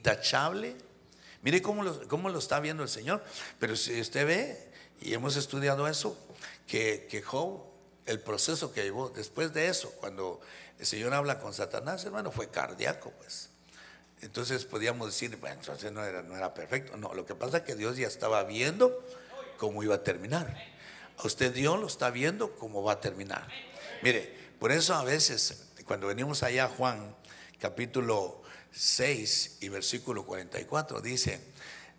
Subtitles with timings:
[0.00, 0.74] intachable.
[1.42, 3.22] Mire cómo lo, cómo lo está viendo el Señor.
[3.58, 6.16] Pero si usted ve, y hemos estudiado eso,
[6.66, 7.62] que, que Job,
[8.06, 10.40] el proceso que llevó después de eso, cuando
[10.78, 13.50] el Señor habla con Satanás, hermano, fue cardíaco, pues.
[14.22, 16.96] Entonces podíamos decir, bueno, entonces no era, no era perfecto.
[16.96, 19.02] No, lo que pasa es que Dios ya estaba viendo
[19.58, 20.54] cómo iba a terminar.
[21.18, 23.48] A usted Dios lo está viendo cómo va a terminar.
[24.02, 27.14] Mire, por eso a veces, cuando venimos allá a Juan,
[27.58, 28.39] capítulo
[28.72, 31.40] 6 y versículo 44, dice,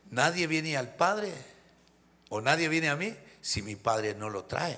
[0.09, 1.33] nadie viene al Padre
[2.29, 4.77] o nadie viene a mí si mi Padre no lo trae.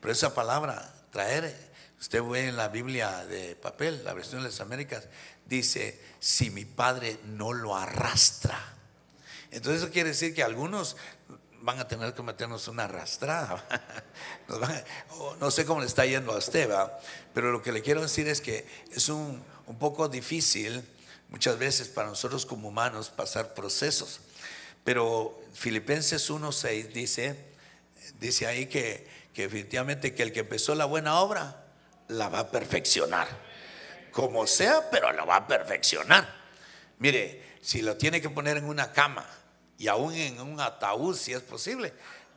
[0.00, 1.54] Pero esa palabra, traer,
[2.00, 5.08] usted ve en la Biblia de papel, la versión de las Américas,
[5.46, 8.58] dice, si mi Padre no lo arrastra.
[9.50, 10.96] Entonces eso quiere decir que algunos
[11.60, 13.64] van a tener que meternos una arrastrada.
[15.40, 16.70] no sé cómo le está yendo a usted,
[17.32, 20.84] pero lo que le quiero decir es que es un, un poco difícil
[21.32, 24.20] muchas veces para nosotros como humanos pasar procesos.
[24.84, 27.36] Pero Filipenses 1.6 dice,
[28.20, 31.64] dice ahí que, que definitivamente que el que empezó la buena obra
[32.08, 33.26] la va a perfeccionar.
[34.12, 36.28] Como sea, pero la va a perfeccionar.
[36.98, 39.26] Mire, si lo tiene que poner en una cama
[39.78, 41.94] y aún en un ataúd, si es posible,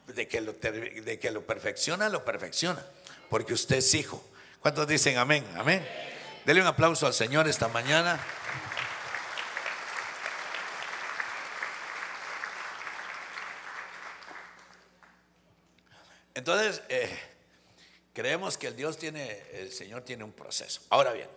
[0.08, 2.84] de que lo, de que lo perfecciona, lo perfecciona.
[3.30, 4.24] Porque usted es hijo.
[4.62, 5.46] ¿Cuántos dicen amén?
[5.58, 5.86] Amén.
[6.46, 8.20] Dele un aplauso al Señor esta mañana.
[16.36, 17.10] Entonces, eh,
[18.14, 20.82] creemos que el Dios tiene, el Señor tiene un proceso.
[20.90, 21.30] Ahora bien,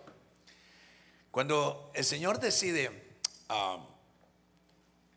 [1.31, 3.07] cuando el Señor decide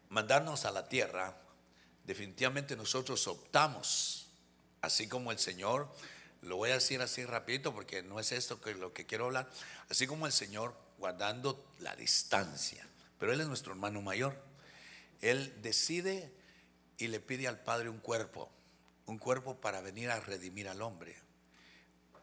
[0.08, 1.36] mandarnos a la tierra,
[2.04, 4.28] definitivamente nosotros optamos,
[4.82, 5.92] así como el Señor,
[6.42, 9.50] lo voy a decir así rapidito porque no es esto que lo que quiero hablar,
[9.88, 12.86] así como el Señor guardando la distancia,
[13.18, 14.40] pero Él es nuestro hermano mayor.
[15.20, 16.32] Él decide
[16.98, 18.48] y le pide al Padre un cuerpo
[19.06, 21.16] un cuerpo para venir a redimir al hombre.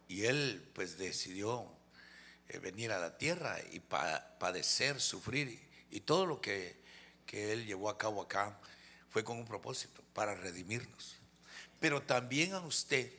[0.07, 1.71] Y él pues decidió
[2.47, 5.59] eh, venir a la tierra y padecer, sufrir.
[5.91, 6.81] Y todo lo que,
[7.25, 8.59] que él llevó a cabo acá
[9.09, 11.17] fue con un propósito, para redimirnos.
[11.79, 13.11] Pero también a usted,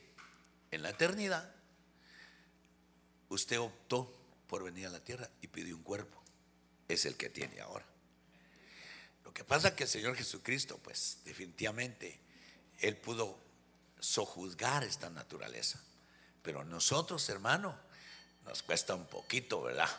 [0.71, 1.53] en la eternidad,
[3.29, 4.13] usted optó
[4.47, 6.21] por venir a la tierra y pidió un cuerpo.
[6.87, 7.85] Es el que tiene ahora.
[9.23, 12.19] Lo que pasa es que el Señor Jesucristo, pues definitivamente,
[12.79, 13.39] Él pudo
[14.01, 15.79] sojuzgar esta naturaleza.
[16.41, 17.77] Pero nosotros, hermano,
[18.45, 19.89] nos cuesta un poquito, ¿verdad?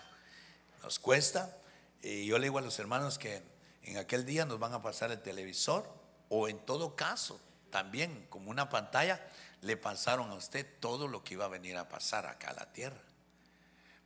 [0.83, 1.57] Nos cuesta.
[2.03, 3.43] Y yo le digo a los hermanos que
[3.85, 5.89] en aquel día nos van a pasar el televisor
[6.29, 7.41] o en todo caso,
[7.71, 9.25] también como una pantalla,
[9.63, 12.73] le pasaron a usted todo lo que iba a venir a pasar acá a la
[12.73, 13.01] tierra.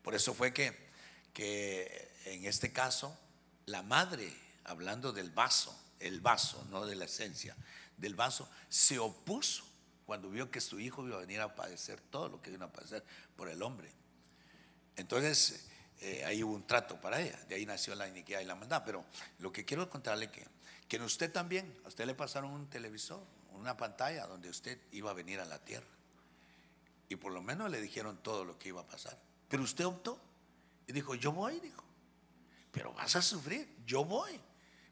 [0.03, 0.77] Por eso fue que,
[1.33, 3.19] que en este caso,
[3.65, 4.33] la madre,
[4.65, 7.57] hablando del vaso, el vaso, no de la esencia,
[7.97, 9.66] del vaso, se opuso
[10.07, 12.73] cuando vio que su hijo iba a venir a padecer todo lo que vino a
[12.73, 13.93] padecer por el hombre.
[14.95, 15.69] Entonces,
[16.01, 18.83] eh, ahí hubo un trato para ella, de ahí nació la iniquidad y la maldad.
[18.87, 19.05] Pero
[19.41, 20.47] lo que quiero contarle que,
[20.89, 23.23] que en usted también, a usted le pasaron un televisor,
[23.53, 25.89] una pantalla donde usted iba a venir a la tierra.
[27.09, 29.19] Y por lo menos le dijeron todo lo que iba a pasar.
[29.49, 30.21] Pero usted optó
[30.87, 31.85] y dijo, yo voy, dijo.
[32.71, 34.41] Pero vas a sufrir, yo voy.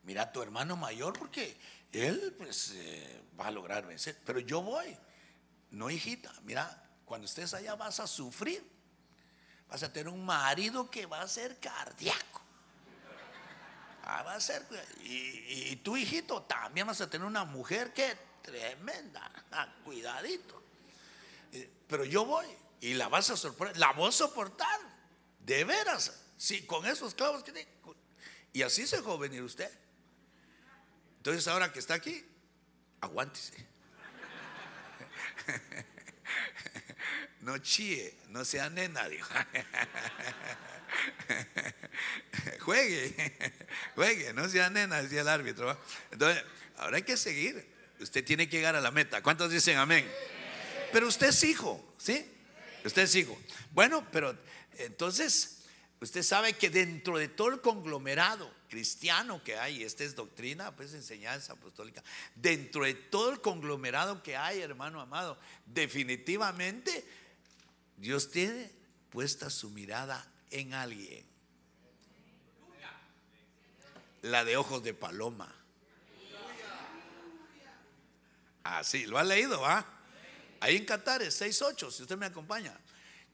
[0.04, 1.56] Mira a tu hermano mayor porque
[1.92, 4.18] él pues eh, va a lograr vencer.
[4.24, 4.96] Pero yo voy.
[5.70, 8.62] No, hijita, mira, cuando estés allá vas a sufrir.
[9.68, 12.42] Vas a tener un marido que va a ser cardíaco.
[14.04, 14.64] Ah, va a ser.
[15.02, 19.30] Y, y tu hijito también vas a tener una mujer que tremenda.
[19.50, 20.62] Ah, cuidadito.
[21.52, 22.46] Eh, pero yo voy
[22.80, 23.78] y la vas a sorprender.
[23.78, 24.80] La voy a soportar.
[25.40, 26.12] De veras.
[26.36, 27.66] Sí, con esos clavos que
[28.52, 29.70] Y así se dejó venir usted.
[31.24, 32.22] Entonces ahora que está aquí,
[33.00, 33.54] aguántese.
[37.40, 39.32] No chie, no sea nena, dijo.
[42.60, 43.38] Juegue,
[43.94, 45.80] juegue, no sea nena, decía el árbitro.
[46.10, 46.44] Entonces,
[46.76, 47.72] ahora hay que seguir.
[48.00, 49.22] Usted tiene que llegar a la meta.
[49.22, 50.06] ¿Cuántos dicen amén?
[50.92, 52.30] Pero usted es hijo, ¿sí?
[52.84, 53.40] Usted es hijo.
[53.70, 54.38] Bueno, pero
[54.76, 55.53] entonces,
[56.04, 60.94] usted sabe que dentro de todo el conglomerado cristiano que hay, esta es doctrina, pues
[60.94, 62.02] enseñanza apostólica,
[62.34, 67.04] dentro de todo el conglomerado que hay, hermano amado, definitivamente
[67.96, 68.70] Dios tiene
[69.10, 71.24] puesta su mirada en alguien.
[74.22, 75.54] La de ojos de paloma.
[78.62, 79.86] Así, lo ha leído, ¿va?
[80.60, 82.74] Ahí en Catares 6.8, si usted me acompaña.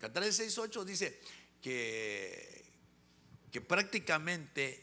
[0.00, 1.20] Catares 6.8 dice
[1.62, 2.49] que,
[3.50, 4.82] que prácticamente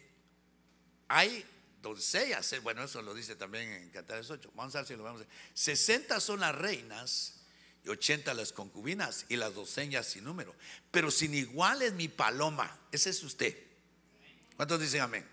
[1.08, 1.46] hay
[1.82, 4.52] doncellas, eh, bueno, eso lo dice también en Cantares 8.
[4.56, 5.34] Vamos a ver si lo vamos a ver.
[5.54, 7.42] 60 son las reinas
[7.84, 10.54] y 80 las concubinas y las doncellas sin número.
[10.92, 12.80] Pero sin igual es mi paloma.
[12.92, 13.58] Ese es usted.
[14.56, 15.26] ¿Cuántos dicen amén?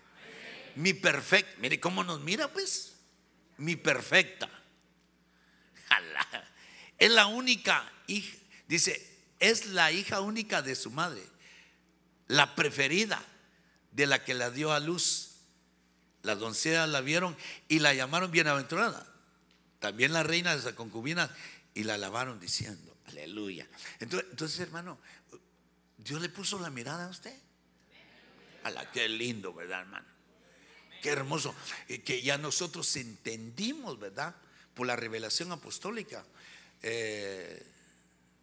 [0.75, 1.51] Mi perfecta.
[1.59, 2.93] Mire cómo nos mira, pues.
[3.57, 4.49] Mi perfecta.
[6.97, 8.37] Es la única hija.
[8.67, 11.21] Dice, es la hija única de su madre.
[12.27, 13.23] La preferida
[13.91, 15.31] de la que la dio a luz.
[16.23, 17.37] Las doncellas la vieron
[17.67, 19.07] y la llamaron bienaventurada.
[19.79, 21.29] También la reina de esa concubina
[21.73, 23.67] y la alabaron diciendo, aleluya.
[23.99, 24.97] Entonces, entonces, hermano,
[25.97, 27.37] Dios le puso la mirada a usted.
[28.63, 30.07] A la que lindo, ¿verdad, hermano?
[31.01, 31.53] Qué hermoso.
[32.03, 34.35] Que ya nosotros entendimos, ¿verdad?
[34.73, 36.25] Por la revelación apostólica.
[36.81, 37.63] Eh,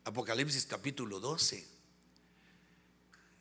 [0.05, 1.72] Apocalipsis capítulo 12.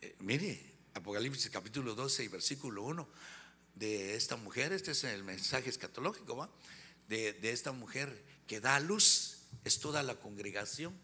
[0.03, 0.59] Eh, mire,
[0.95, 3.07] Apocalipsis capítulo 12 y versículo 1
[3.75, 6.49] de esta mujer, este es el mensaje escatológico, ¿va?
[7.07, 10.97] De, esta mujer que da luz, es toda la congregación,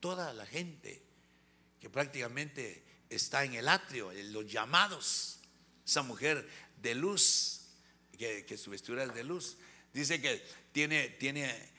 [0.00, 1.00] toda la gente
[1.78, 5.38] que prácticamente está en el atrio, en los llamados,
[5.86, 6.48] esa mujer
[6.82, 7.68] de luz,
[8.18, 9.58] que, su vestidura es de luz,
[9.92, 11.70] dice que tiene, tiene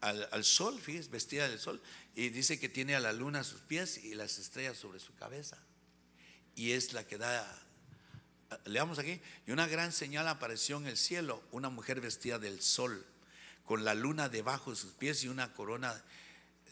[0.00, 1.80] al, al, sol, fíjese, vestida del sol,
[2.14, 5.14] y dice que tiene a la luna a sus pies y las estrellas sobre su
[5.14, 5.58] cabeza
[6.58, 7.46] y es la que da,
[8.64, 13.06] leamos aquí, y una gran señal apareció en el cielo, una mujer vestida del sol,
[13.64, 16.02] con la luna debajo de sus pies y una corona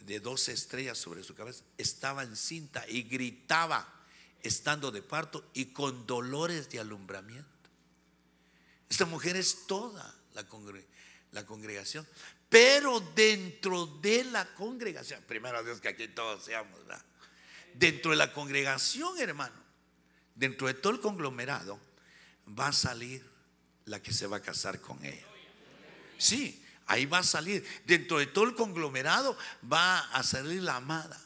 [0.00, 1.62] de doce estrellas sobre su cabeza.
[1.78, 3.88] Estaba encinta y gritaba,
[4.43, 7.46] estando de parto y con dolores de alumbramiento.
[8.90, 10.44] Esta mujer es toda la,
[11.31, 12.08] la congregación,
[12.56, 17.05] pero dentro de la congregación, primero Dios que aquí todos seamos, ¿verdad?
[17.75, 19.55] Dentro de la congregación, hermano,
[20.35, 21.79] dentro de todo el conglomerado
[22.58, 23.23] va a salir
[23.85, 25.26] la que se va a casar con ella.
[26.17, 27.62] Sí, ahí va a salir.
[27.85, 29.37] Dentro de todo el conglomerado
[29.70, 31.20] va a salir la amada.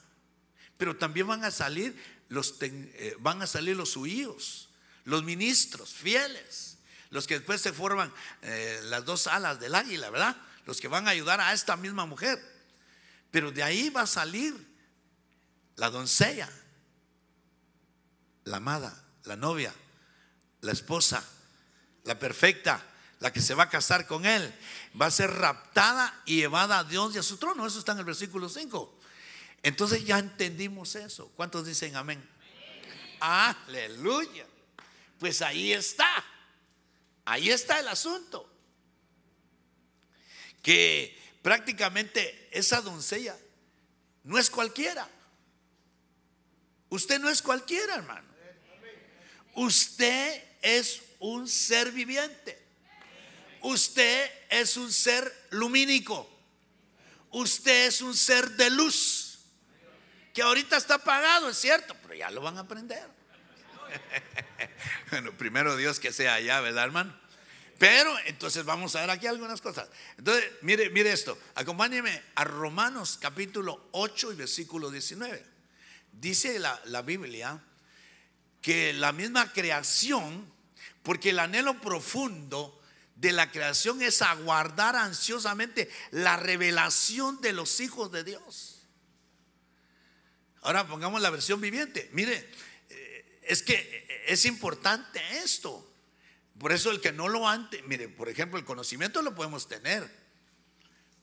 [0.78, 1.96] Pero también van a salir
[2.28, 4.68] los, eh, van a salir los huíos,
[5.04, 6.78] los ministros fieles,
[7.10, 8.12] los que después se forman
[8.42, 10.36] eh, las dos alas del águila, ¿verdad?
[10.70, 12.40] Los que van a ayudar a esta misma mujer.
[13.32, 14.54] Pero de ahí va a salir
[15.74, 16.48] la doncella,
[18.44, 19.74] la amada, la novia,
[20.60, 21.24] la esposa,
[22.04, 22.80] la perfecta,
[23.18, 24.54] la que se va a casar con él,
[24.98, 27.66] va a ser raptada y llevada a Dios y a su trono.
[27.66, 28.96] Eso está en el versículo 5.
[29.64, 31.32] Entonces ya entendimos eso.
[31.34, 32.24] ¿Cuántos dicen amén?
[33.18, 34.46] Aleluya.
[35.18, 36.24] Pues ahí está.
[37.24, 38.49] Ahí está el asunto.
[40.62, 43.36] Que prácticamente esa doncella
[44.24, 45.08] no es cualquiera.
[46.88, 48.28] Usted no es cualquiera, hermano.
[49.54, 52.58] Usted es un ser viviente.
[53.62, 56.28] Usted es un ser lumínico.
[57.30, 59.38] Usted es un ser de luz.
[60.34, 63.06] Que ahorita está apagado, es cierto, pero ya lo van a aprender.
[65.10, 67.18] bueno, primero Dios que sea allá, ¿verdad, hermano?
[67.80, 69.88] Pero entonces vamos a ver aquí algunas cosas.
[70.18, 71.38] Entonces, mire, mire esto.
[71.54, 75.42] Acompáñeme a Romanos capítulo 8 y versículo 19.
[76.12, 77.58] Dice la, la Biblia
[78.60, 80.52] que la misma creación,
[81.02, 82.78] porque el anhelo profundo
[83.16, 88.82] de la creación es aguardar ansiosamente la revelación de los hijos de Dios.
[90.60, 92.10] Ahora pongamos la versión viviente.
[92.12, 92.46] Mire,
[92.90, 95.89] eh, es que es importante esto.
[96.60, 100.14] Por eso el que no lo ante, mire, por ejemplo, el conocimiento lo podemos tener,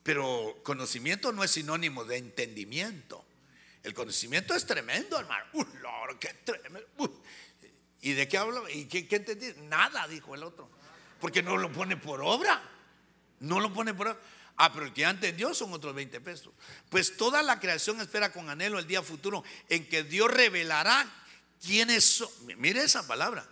[0.02, 3.24] pero conocimiento no es sinónimo de entendimiento.
[3.84, 5.46] El conocimiento es tremendo, hermano.
[5.54, 5.64] Uh,
[6.20, 6.88] qué tremendo.
[8.02, 8.64] ¿Y de qué habla?
[8.74, 9.54] ¿Y qué, qué entendí?
[9.68, 10.72] Nada, dijo el otro.
[11.22, 12.60] Porque no lo pone por obra.
[13.40, 14.20] No lo pone por obra.
[14.56, 16.52] Ah, pero el que ya entendió son otros 20 pesos.
[16.90, 21.06] Pues toda la creación espera con anhelo el día futuro en que Dios revelará
[21.64, 22.30] quiénes son.
[22.58, 23.48] Mire esa palabra.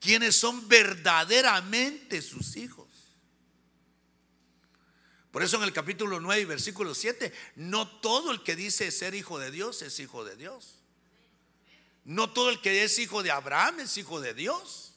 [0.00, 2.88] Quiénes son verdaderamente sus hijos.
[5.30, 9.38] Por eso en el capítulo 9 versículo 7, no todo el que dice ser hijo
[9.38, 10.84] de Dios es hijo de Dios.
[12.04, 14.94] No todo el que es hijo de Abraham es hijo de Dios.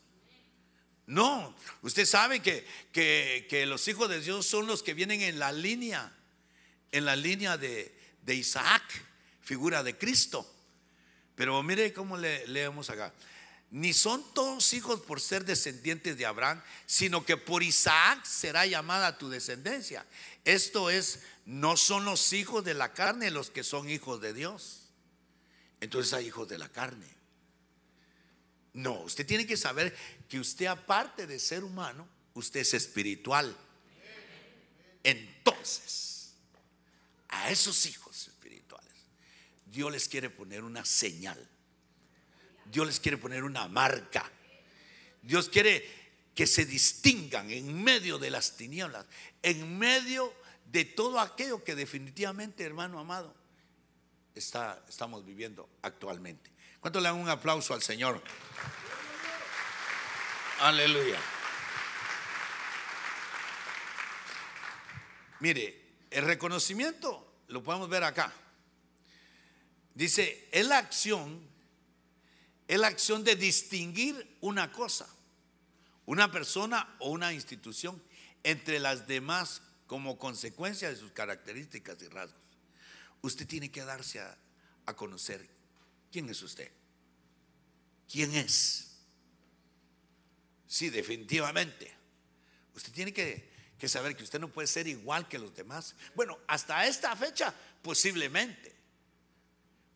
[1.08, 5.54] No, usted sabe que, que, los hijos de Dios son los que vienen en la
[5.54, 6.14] línea,
[6.92, 7.96] en la línea de,
[8.28, 8.84] Isaac,
[9.42, 10.46] figura de Cristo.
[11.34, 13.14] Pero mire cómo le, leemos acá.
[13.70, 19.18] Ni son todos hijos por ser descendientes de Abraham, sino que por Isaac será llamada
[19.18, 20.06] tu descendencia.
[20.46, 24.84] Esto es, no son los hijos de la carne los que son hijos de Dios.
[25.82, 27.08] Entonces hay hijos de la carne.
[28.74, 29.96] No, usted tiene que saber
[30.30, 33.56] que usted aparte de ser humano, usted es espiritual.
[35.04, 36.36] Entonces,
[37.28, 38.94] a esos hijos espirituales,
[39.66, 41.50] Dios les quiere poner una señal.
[42.72, 44.30] Dios les quiere poner una marca.
[45.22, 45.86] Dios quiere
[46.36, 49.06] que se distingan en medio de las tinieblas,
[49.42, 50.34] en medio
[50.66, 53.34] de todo aquello que definitivamente, hermano amado,
[54.36, 56.52] está, estamos viviendo actualmente.
[56.80, 58.22] ¿Cuánto le dan un aplauso al Señor?
[60.60, 61.20] Aleluya.
[65.40, 68.34] Mire, el reconocimiento lo podemos ver acá.
[69.94, 71.48] Dice, es la acción,
[72.68, 75.08] es la acción de distinguir una cosa,
[76.06, 78.02] una persona o una institución
[78.44, 82.42] entre las demás como consecuencia de sus características y rasgos.
[83.22, 84.38] Usted tiene que darse a,
[84.96, 85.46] conocer
[86.12, 86.72] quién es usted.
[88.10, 88.96] ¿Quién es?
[90.66, 91.94] Sí, definitivamente.
[92.74, 95.94] Usted tiene que saber que usted no puede ser igual que los demás.
[96.16, 98.78] Bueno, hasta esta fecha, posiblemente.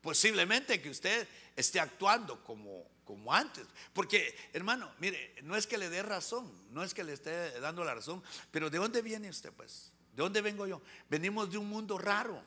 [0.02, 3.66] Posiblemente que usted esté actuando como, como antes.
[3.92, 7.84] Porque, hermano, mire, no es que le dé razón, no es que le esté dando
[7.84, 9.92] la razón, pero ¿de dónde viene usted, pues?
[10.14, 10.82] ¿De dónde vengo yo?
[11.08, 12.42] Venimos de un mundo raro.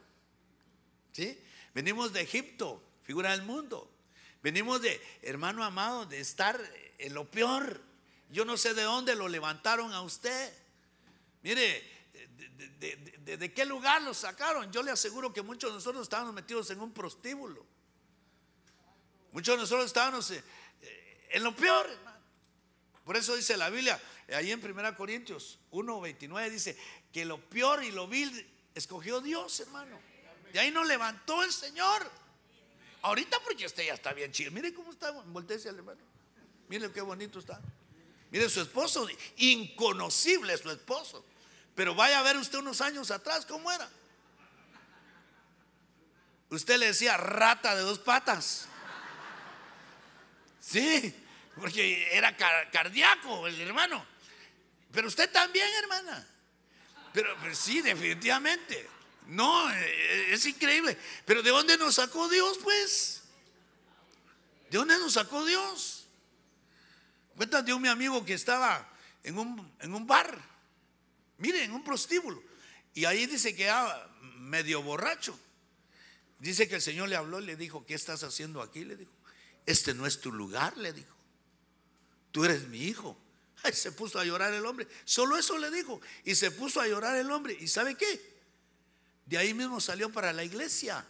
[1.12, 1.40] ¿Sí?
[1.74, 3.92] Venimos de Egipto, figura del mundo.
[4.44, 6.60] Venimos de, hermano amado, de estar
[6.98, 7.82] en lo peor.
[8.30, 10.54] Yo no sé de dónde lo levantaron a usted.
[11.42, 11.84] Mire,
[12.80, 14.72] de, qué lugar lo sacaron?
[14.72, 17.66] Yo le aseguro que muchos de nosotros estábamos metidos en un prostíbulo.
[19.36, 20.42] Muchos de nosotros estábamos eh,
[21.32, 22.22] en lo peor, hermano.
[23.04, 24.02] Por eso dice la Biblia,
[24.34, 26.78] ahí en 1 Corintios 1:29 dice
[27.12, 28.32] que lo peor y lo vil
[28.74, 30.00] escogió Dios, hermano.
[30.54, 32.10] Y ahí nos levantó el Señor.
[33.02, 34.52] Ahorita porque usted ya está bien chido.
[34.52, 36.00] Mire cómo está, volteese al hermano.
[36.70, 37.60] Mire qué bonito está.
[38.32, 41.26] Mire su esposo, inconocible su esposo.
[41.76, 43.90] Pero vaya a ver usted unos años atrás cómo era.
[46.50, 48.70] Usted le decía rata de dos patas.
[50.66, 51.14] Sí,
[51.60, 54.04] porque era cardíaco el hermano.
[54.92, 56.28] Pero usted también, hermana.
[57.14, 58.90] Pero, pero sí, definitivamente.
[59.28, 60.98] No, eh, es increíble.
[61.26, 63.24] Pero ¿de dónde nos sacó Dios, pues?
[64.72, 66.08] ¿De dónde nos sacó Dios?
[67.36, 68.90] Cuéntate de un mi amigo que estaba
[69.24, 70.42] en un, en un bar,
[71.38, 72.42] mire, en un prostíbulo,
[72.94, 75.38] y ahí dice que era medio borracho.
[76.40, 78.86] Dice que el Señor le habló y le dijo, ¿qué estás haciendo aquí?
[78.86, 79.12] Le dijo,
[79.66, 81.16] este no es tu lugar, le dijo.
[82.32, 83.18] Tú eres mi hijo.
[83.74, 84.88] Se puso a llorar el hombre.
[85.06, 86.02] Solo eso le dijo.
[86.24, 87.58] Y se puso a llorar el hombre.
[87.60, 88.36] ¿Y sabe qué?
[89.26, 91.06] De ahí mismo salió para la iglesia.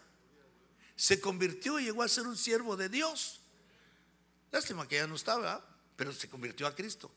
[0.96, 3.42] Se convirtió y llegó a ser un siervo de Dios.
[4.52, 7.12] Lástima que ya no estaba, pero se convirtió a Cristo.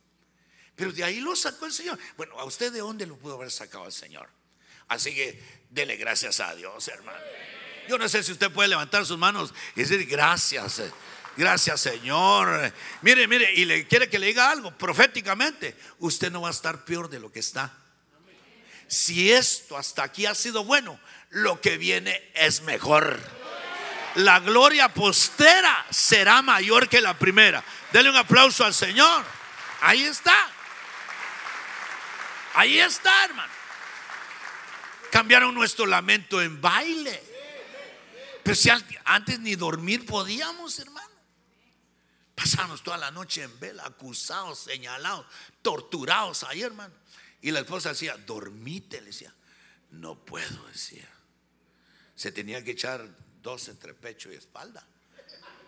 [0.75, 1.99] Pero de ahí lo sacó el Señor.
[2.16, 4.28] Bueno, ¿a usted de dónde lo pudo haber sacado el Señor?
[4.88, 5.40] Así que
[5.71, 7.18] dele gracias a Dios, hermano.
[7.88, 10.83] Yo no sé si usted puede levantar sus manos y decir gracias.
[11.38, 12.71] Gracias Señor.
[13.00, 15.75] Mire, mire, y le quiere que le diga algo proféticamente.
[16.00, 17.73] Usted no va a estar peor de lo que está
[18.88, 20.99] si esto hasta aquí ha sido bueno,
[21.30, 23.21] lo que viene es mejor.
[24.16, 27.62] La gloria postera será mayor que la primera.
[27.92, 29.25] Dele un aplauso al Señor.
[29.83, 30.50] Ahí está.
[32.54, 33.52] Ahí está, hermano.
[35.12, 37.23] Cambiaron nuestro lamento en baile.
[38.42, 38.71] Pero si
[39.04, 41.07] antes ni dormir podíamos, hermano.
[42.38, 45.26] Pasamos toda la noche en vela, acusados, señalados,
[45.61, 46.95] torturados ahí, hermano.
[47.42, 49.35] Y la esposa decía, dormite, le decía.
[49.90, 51.09] No puedo, decía.
[52.14, 53.04] Se tenía que echar
[53.42, 54.87] dos entre pecho y espalda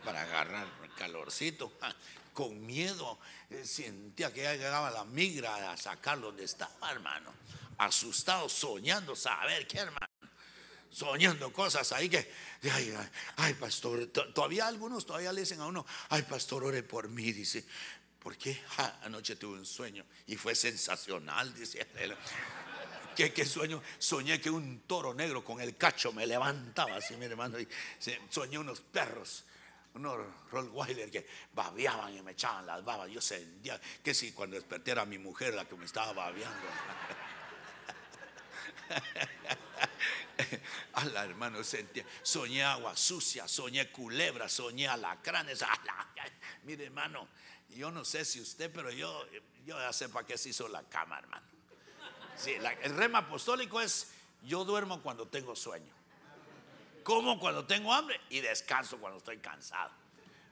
[0.04, 1.72] para agarrar calorcito.
[2.34, 3.18] Con miedo,
[3.50, 7.34] eh, sentía que ya llegaba la migra a sacar donde estaba, hermano.
[7.78, 10.09] Asustado, soñando, saber qué, hermano.
[10.90, 12.32] Soñando cosas ahí que,
[12.72, 12.94] ay,
[13.36, 17.64] ay, pastor, todavía algunos todavía le dicen a uno, ay, pastor, ore por mí, dice.
[18.20, 18.60] ¿Por qué?
[19.02, 22.14] anoche tuve un sueño y fue sensacional, dice él.
[23.16, 23.82] ¿Qué, ¿Qué, sueño?
[23.98, 27.58] Soñé que un toro negro con el cacho me levantaba así, mi hermano.
[27.58, 27.66] Y
[28.28, 29.44] soñé unos perros,
[29.94, 30.18] unos
[30.50, 33.10] Rottweiler que babeaban y me echaban las babas.
[33.10, 36.68] Yo sentía que si cuando desperté era mi mujer la que me estaba babeando.
[41.12, 45.64] la hermano, sentía, soñé agua sucia, soñé culebra, soñé alacranes.
[46.64, 47.28] Mire, hermano,
[47.70, 49.26] yo no sé si usted, pero yo,
[49.64, 51.46] yo ya sé para qué se hizo la cama, hermano.
[52.46, 55.92] El rema apostólico es: yo duermo cuando tengo sueño,
[57.04, 59.99] como cuando tengo hambre y descanso cuando estoy cansado.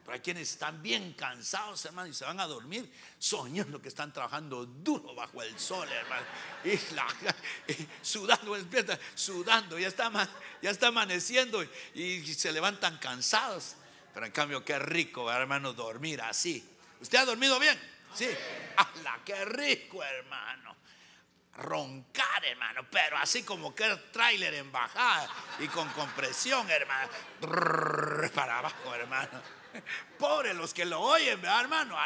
[0.08, 4.10] Pero hay quienes están bien cansados, hermano, y se van a dormir soñando que están
[4.10, 6.24] trabajando duro bajo el sol, hermano.
[6.64, 6.78] Y,
[8.00, 10.10] sudando, despierta, sudando, está,
[10.62, 11.62] ya está amaneciendo
[11.92, 13.76] y, se levantan cansados.
[14.14, 16.66] Pero en cambio, qué rico, hermano, dormir así.
[17.02, 17.78] ¿Usted ha dormido bien?
[18.14, 18.30] Sí.
[18.78, 20.67] ¡Hala, qué rico, hermano!
[21.58, 27.10] Roncar, hermano, pero así como que el tráiler en bajada y con compresión, hermano,
[28.34, 29.58] para abajo, hermano.
[30.18, 31.96] Pobre los que lo oyen, ¿verdad, hermano?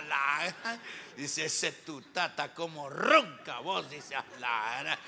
[1.16, 4.98] Dice, ese tu tata como ronca vos, dice, alá.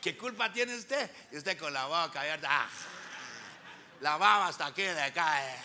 [0.00, 1.10] ¿Qué culpa tiene usted?
[1.30, 2.68] Y usted con la boca abierta, ah,
[4.00, 5.46] la baba hasta aquí de acá.
[5.46, 5.56] Eh.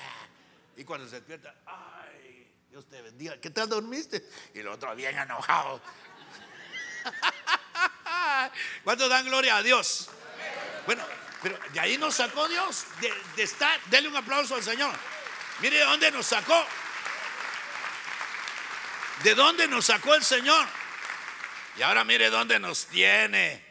[0.78, 4.30] Y cuando se despierta, ay, Dios te bendiga, ¿qué tal dormiste?
[4.54, 5.82] Y el otro bien enojado.
[8.84, 10.10] ¿Cuántos dan gloria a Dios?
[10.86, 11.04] Bueno,
[11.42, 12.86] pero de ahí nos sacó Dios,
[13.36, 14.94] de, estar, dele un aplauso al Señor.
[15.60, 16.66] Mire de dónde nos sacó.
[19.24, 20.66] ¿De dónde nos sacó el Señor?
[21.78, 23.64] Y ahora mire dónde nos tiene.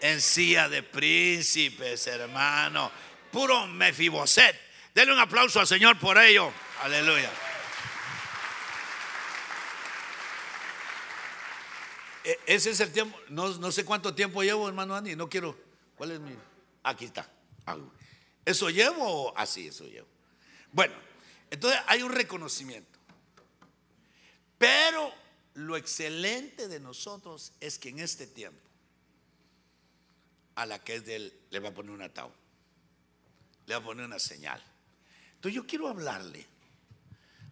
[0.00, 2.90] En silla de príncipes, hermano.
[3.30, 4.60] Puro Mefiboset.
[4.92, 6.52] Dele un aplauso al Señor por ello.
[6.82, 7.30] Aleluya.
[12.46, 13.18] Ese es el tiempo.
[13.28, 15.16] No, sé cuánto tiempo llevo, hermano Andy.
[15.16, 15.56] No quiero.
[15.96, 16.34] ¿Cuál es mi?
[16.82, 17.30] Aquí está.
[17.66, 17.76] Ah,
[18.44, 19.36] ¿Eso llevo?
[19.36, 20.08] Así, eso llevo.
[20.72, 20.94] Bueno,
[21.50, 22.98] entonces hay un reconocimiento.
[24.58, 25.12] Pero
[25.54, 28.60] lo excelente de nosotros es que en este tiempo,
[30.54, 32.32] a la que es de él, le va a poner un atado.
[33.66, 34.62] Le va a poner una señal.
[35.34, 36.46] Entonces yo quiero hablarle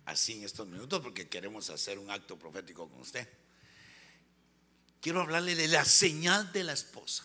[0.06, 3.28] así en estos minutos porque queremos hacer un acto profético con usted
[5.00, 7.24] quiero hablarle de la señal de la esposa.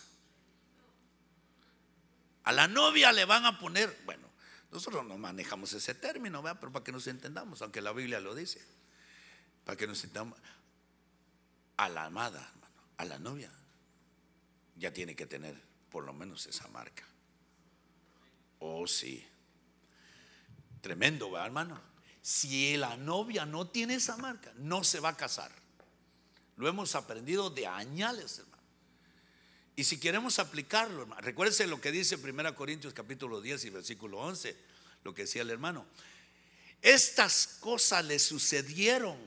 [2.44, 4.28] A la novia le van a poner, bueno,
[4.70, 6.58] nosotros no manejamos ese término, ¿verdad?
[6.60, 8.64] pero para que nos entendamos, aunque la Biblia lo dice,
[9.64, 10.38] para que nos entendamos,
[11.76, 13.50] a la amada, hermano, a la novia,
[14.76, 17.04] ya tiene que tener por lo menos esa marca.
[18.58, 19.26] Oh, sí.
[20.80, 21.80] Tremendo, ¿verdad, hermano?
[22.22, 25.52] Si la novia no tiene esa marca, no se va a casar.
[26.56, 28.62] Lo hemos aprendido de añales, hermano.
[29.76, 34.18] Y si queremos aplicarlo, hermano, recuérdense lo que dice 1 Corintios capítulo 10 y versículo
[34.18, 34.56] 11,
[35.04, 35.86] lo que decía el hermano.
[36.80, 39.18] Estas cosas le sucedieron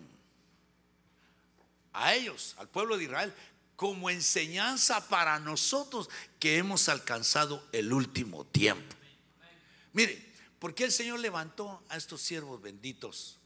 [1.93, 3.33] a ellos, al pueblo de Israel,
[3.75, 8.95] como enseñanza para nosotros que hemos alcanzado el último tiempo.
[9.93, 13.38] Mire, ¿por qué el Señor levantó a estos siervos benditos?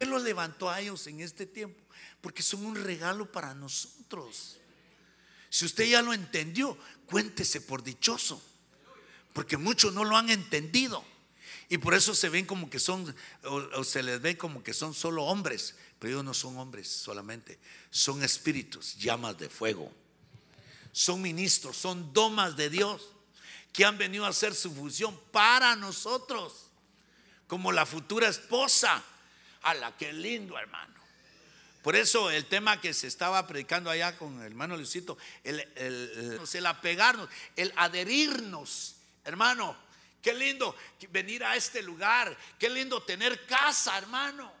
[0.00, 1.80] Él los levantó a ellos en este tiempo
[2.20, 4.56] porque son un regalo para nosotros.
[5.50, 8.42] Si usted ya lo entendió, cuéntese por dichoso,
[9.34, 11.04] porque muchos no lo han entendido.
[11.68, 14.94] Y por eso se ven como que son, o, se les ve como que son
[14.94, 17.58] solo hombres, pero ellos no son hombres solamente,
[17.90, 19.92] son espíritus, llamas de fuego.
[20.92, 23.10] Son ministros, son domas de Dios
[23.72, 26.70] que han venido a hacer su función para nosotros,
[27.46, 29.04] como la futura esposa
[29.74, 31.00] la qué lindo, hermano!
[31.82, 36.66] Por eso el tema que se estaba predicando allá con el hermano Luisito, el, el,
[36.66, 39.76] apegarnos, el adherirnos, hermano,
[40.20, 40.76] qué lindo
[41.08, 44.52] venir a este lugar, qué lindo tener casa, hermano.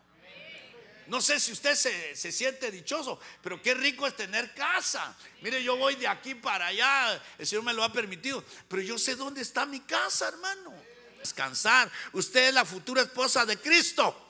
[1.08, 5.14] No sé si usted se, se, siente dichoso, pero qué rico es tener casa.
[5.42, 8.96] Mire, yo voy de aquí para allá, el Señor me lo ha permitido, pero yo
[8.96, 10.72] sé dónde está mi casa, hermano.
[11.18, 11.90] Descansar.
[12.12, 14.29] Usted es la futura esposa de Cristo.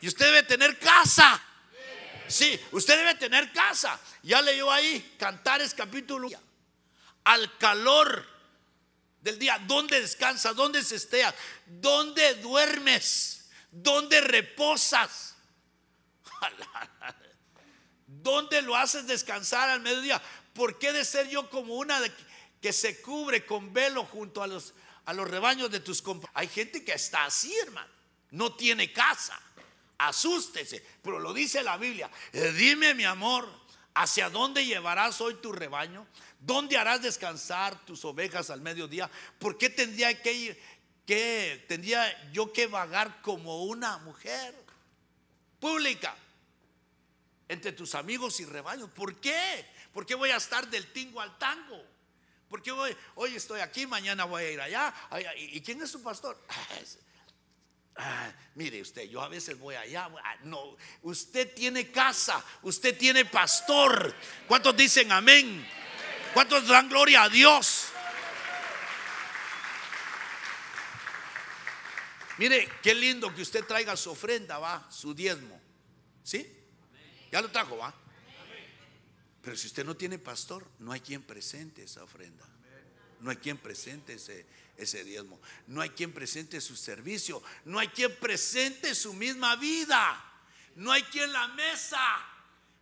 [0.00, 1.42] Y usted debe tener casa.
[2.28, 3.98] Sí, usted debe tener casa.
[4.22, 6.28] Ya leyó ahí Cantares capítulo.
[7.24, 8.24] Al calor
[9.20, 9.58] del día.
[9.66, 10.54] ¿Dónde descansas?
[10.54, 11.34] ¿Dónde se estea?
[11.66, 13.48] ¿Dónde duermes?
[13.70, 15.36] ¿Dónde reposas?
[18.06, 20.22] ¿Dónde lo haces descansar al mediodía?
[20.54, 22.00] ¿Por qué de ser yo como una
[22.60, 26.32] que se cubre con velo junto a los, a los rebaños de tus compañeros?
[26.34, 27.92] Hay gente que está así, hermano.
[28.30, 29.38] No tiene casa
[29.98, 32.10] asústese, pero lo dice la Biblia.
[32.32, 33.48] Eh, dime, mi amor,
[33.94, 36.06] ¿hacia dónde llevarás hoy tu rebaño?
[36.40, 39.10] ¿Dónde harás descansar tus ovejas al mediodía?
[39.38, 40.60] ¿Por qué tendría que,
[41.04, 44.54] que tendría yo que vagar como una mujer
[45.58, 46.16] pública
[47.48, 48.88] entre tus amigos y rebaños?
[48.90, 49.66] ¿Por qué?
[49.92, 51.82] ¿Por qué voy a estar del tingo al tango?
[52.48, 54.94] Porque hoy, hoy estoy aquí, mañana voy a ir allá.
[55.36, 56.40] ¿Y quién es su pastor?
[58.00, 60.08] Ah, mire usted, yo a veces voy allá.
[60.22, 64.14] Ah, no, usted tiene casa, usted tiene pastor.
[64.46, 65.66] ¿Cuántos dicen amén?
[66.32, 67.88] ¿Cuántos dan gloria a Dios?
[72.38, 75.60] Mire, qué lindo que usted traiga su ofrenda, va, su diezmo.
[76.22, 76.46] ¿Sí?
[77.32, 77.92] Ya lo trajo, va.
[79.42, 82.46] Pero si usted no tiene pastor, no hay quien presente esa ofrenda.
[83.20, 85.40] No hay quien presente ese, ese diezmo.
[85.66, 87.42] No hay quien presente su servicio.
[87.64, 90.24] No hay quien presente su misma vida.
[90.76, 91.98] No hay quien la mesa.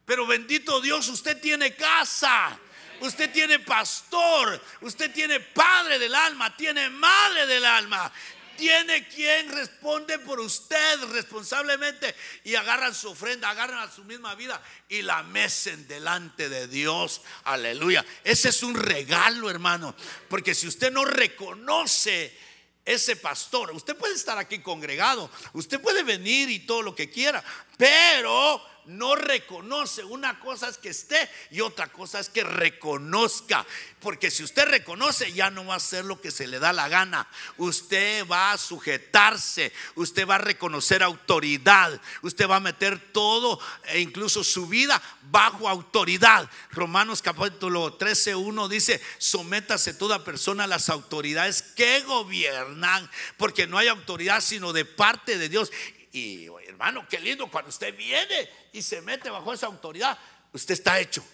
[0.04, 2.58] Pero bendito Dios, usted tiene casa.
[3.00, 8.10] Usted tiene pastor, usted tiene padre del alma, tiene madre del alma,
[8.56, 12.14] tiene quien responde por usted responsablemente
[12.44, 17.22] y agarran su ofrenda, agarran a su misma vida y la mecen delante de Dios.
[17.44, 18.04] Aleluya.
[18.24, 19.94] Ese es un regalo, hermano.
[20.28, 22.36] Porque si usted no reconoce
[22.84, 27.42] ese pastor, usted puede estar aquí congregado, usted puede venir y todo lo que quiera,
[27.76, 30.04] pero no reconoce.
[30.04, 33.66] Una cosa es que esté y otra cosa es que reconozca.
[34.00, 36.88] Porque si usted reconoce, ya no va a hacer lo que se le da la
[36.88, 37.28] gana.
[37.56, 44.00] Usted va a sujetarse, usted va a reconocer autoridad, usted va a meter todo e
[44.00, 46.48] incluso su vida bajo autoridad.
[46.70, 53.78] Romanos capítulo 13, 1 dice, sométase toda persona a las autoridades que gobiernan, porque no
[53.78, 55.72] hay autoridad sino de parte de Dios.
[56.12, 60.16] Y hermano, qué lindo cuando usted viene y se mete bajo esa autoridad,
[60.52, 61.24] usted está hecho.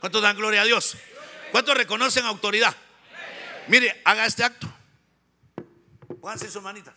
[0.00, 0.96] ¿Cuántos dan gloria a Dios?
[1.52, 2.74] ¿Cuántos reconocen autoridad?
[3.68, 4.66] Mire, haga este acto.
[6.20, 6.94] Pónganse sus manitas.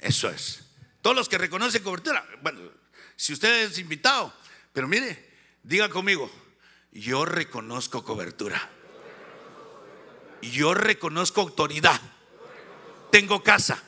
[0.00, 0.64] Eso es.
[1.00, 2.26] Todos los que reconocen cobertura.
[2.42, 2.60] Bueno,
[3.14, 4.34] si usted es invitado,
[4.72, 6.28] pero mire, diga conmigo,
[6.90, 8.68] yo reconozco cobertura.
[10.42, 12.00] Yo reconozco autoridad
[13.10, 13.82] tengo casa,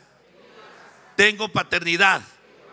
[1.17, 2.23] tengo paternidad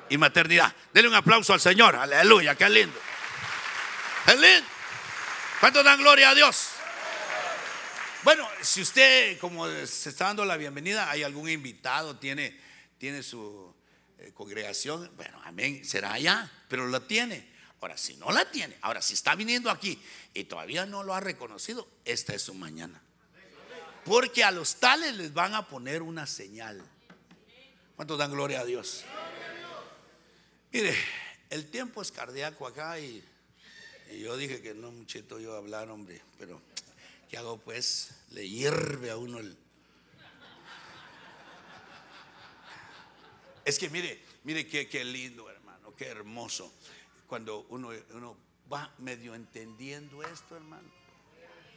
[0.10, 0.74] y maternidad.
[0.94, 3.00] Denle un aplauso al Señor, aleluya, qué lindo.
[4.28, 4.68] Es lindo.
[5.60, 6.70] ¿Cuántos dan gloria a Dios?
[8.24, 12.58] Bueno, si usted, como se está dando la bienvenida, hay algún invitado, tiene,
[12.98, 13.74] tiene su
[14.18, 17.48] eh, congregación, bueno, amén, será allá, pero lo tiene.
[17.82, 20.02] Ahora, si no la tiene, ahora, si está viniendo aquí
[20.34, 23.02] y todavía no lo ha reconocido, esta es su mañana.
[24.06, 26.84] Porque a los tales les van a poner una señal.
[27.96, 29.04] ¿Cuántos dan gloria a Dios?
[30.72, 30.96] Mire,
[31.50, 33.24] el tiempo es cardíaco acá y,
[34.22, 36.62] yo dije que no muchito yo hablar, hombre, pero
[37.30, 38.12] ¿qué hago pues?
[38.32, 39.58] Le hierve a uno el...
[43.66, 46.74] Es que mire, mire qué, qué lindo, hermano, qué hermoso.
[47.28, 48.38] Cuando uno, uno
[48.72, 50.90] va medio entendiendo esto, hermano.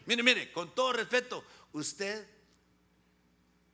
[0.07, 2.27] Mire, mire, con todo respeto, usted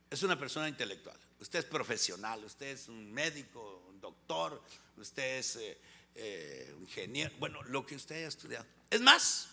[0.09, 4.61] es una persona intelectual, usted es profesional, usted es un médico, un doctor,
[4.97, 5.77] usted es eh,
[6.15, 8.65] eh, ingeniero, bueno, lo que usted haya estudiado.
[8.89, 9.49] Es más,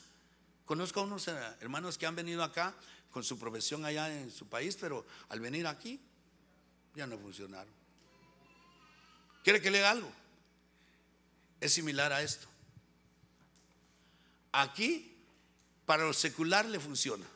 [0.65, 2.75] conozco a unos eh, hermanos que han venido acá
[3.11, 6.01] con su profesión allá en su país, pero al venir aquí
[6.95, 7.73] ya no funcionaron.
[9.45, 10.11] ¿Quiere que le diga algo?
[11.61, 12.49] Es similar a esto.
[14.53, 15.16] Aquí,
[15.87, 17.27] para lo secular le funciona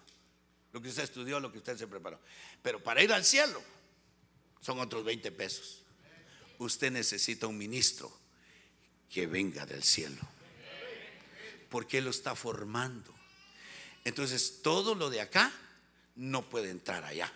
[0.72, 2.18] lo que usted estudió, lo que usted se preparó.
[2.62, 3.62] Pero para ir al cielo
[4.60, 5.82] son otros 20 pesos.
[6.58, 8.12] Usted necesita un ministro
[9.08, 10.20] que venga del cielo.
[11.68, 13.14] Porque lo está formando.
[14.04, 15.52] Entonces, todo lo de acá
[16.16, 17.32] no puede entrar allá.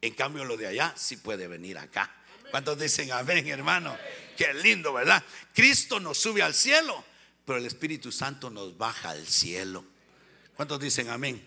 [0.00, 2.14] En cambio, lo de allá sí puede venir acá.
[2.50, 3.96] ¿Cuántos dicen amén, hermano?
[4.36, 5.22] Qué lindo, ¿verdad?
[5.54, 7.04] Cristo nos sube al cielo,
[7.44, 9.84] pero el Espíritu Santo nos baja al cielo.
[10.56, 11.42] ¿Cuántos dicen amén?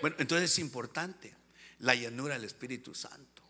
[0.00, 1.34] Bueno, entonces es importante
[1.80, 3.42] la llanura del Espíritu Santo.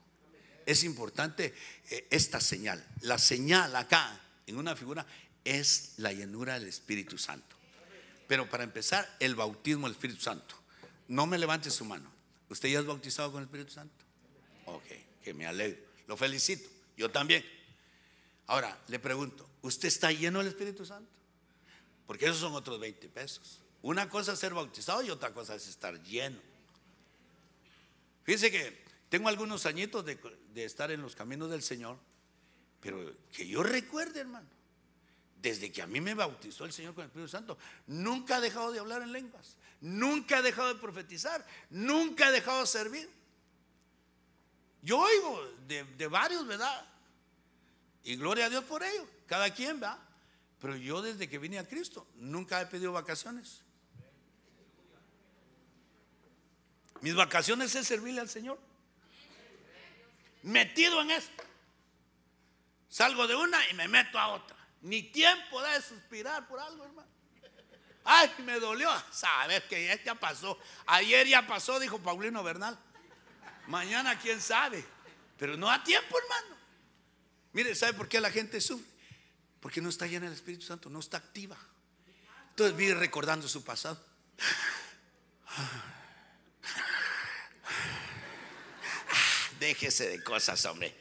[0.65, 1.55] Es importante
[1.91, 2.85] eh, esta señal.
[3.03, 5.07] La señal acá, en una figura,
[5.45, 7.57] es la llanura del Espíritu Santo.
[8.27, 10.55] Pero para empezar, el bautismo del Espíritu Santo.
[11.09, 12.11] No me levante su mano.
[12.51, 14.05] ¿Usted ya es bautizado con el Espíritu Santo?
[14.67, 14.85] Ok,
[15.23, 15.81] que me alegro.
[16.07, 16.69] Lo felicito.
[16.97, 17.45] Yo también.
[18.47, 21.11] Ahora, le pregunto, ¿usted está lleno del Espíritu Santo?
[22.07, 23.61] Porque esos son otros 20 pesos.
[23.83, 26.41] Una cosa es ser bautizado y otra cosa es estar lleno.
[28.25, 30.19] Fíjense que tengo algunos añitos de,
[30.65, 31.97] estar en los caminos del Señor,
[32.81, 34.47] pero que yo recuerde, hermano,
[35.41, 38.73] desde que a mí me bautizó el Señor con el Espíritu Santo, nunca he dejado
[38.73, 43.09] de hablar en lenguas, nunca he dejado de profetizar, nunca he dejado de servir.
[44.83, 46.87] Yo oigo de, varios, ¿verdad?
[48.05, 50.05] Y gloria a Dios por ello, cada quien va.
[50.61, 53.63] Pero yo desde que vine a Cristo nunca he pedido vacaciones.
[57.01, 58.59] Mis vacaciones es servirle al Señor.
[60.43, 61.45] Metido en esto.
[62.89, 64.57] Salgo de una y me meto a otra.
[64.83, 67.09] Ni tiempo da de suspirar por algo, hermano.
[68.05, 68.91] Ay, me dolió.
[69.11, 70.59] Sabes que ya, pasó.
[70.87, 72.79] Ayer ya pasó, dijo Paulino Bernal.
[73.67, 74.85] Mañana quién sabe.
[75.37, 76.57] Pero no a tiempo, hermano.
[77.53, 78.89] Mire, ¿sabe por qué la gente sufre?
[79.61, 81.57] Porque no está llena del Espíritu Santo, no está activa.
[82.51, 84.03] Entonces vive recordando su pasado.
[89.59, 90.95] Déjese de cosas, hombre.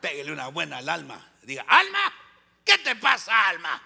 [0.00, 1.32] Pégale una buena al alma.
[1.42, 2.12] Diga, alma,
[2.64, 3.82] ¿qué te pasa, alma?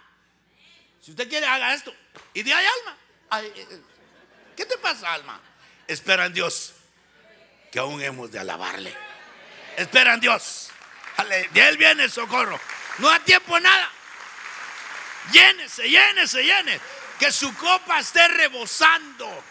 [1.00, 1.94] Si usted quiere, haga esto.
[2.34, 2.98] Y de ahí, alma.
[3.42, 3.80] Eh,
[4.56, 5.40] ¿Qué te pasa, alma?
[5.86, 6.74] Espera en Dios,
[7.70, 8.94] que aún hemos de alabarle.
[9.76, 10.70] Espera en Dios.
[11.52, 12.58] De Él viene el socorro.
[12.98, 13.90] No hay tiempo nada.
[15.32, 16.80] Llénese, llénese, llene.
[17.18, 19.44] Que su copa esté rebosando.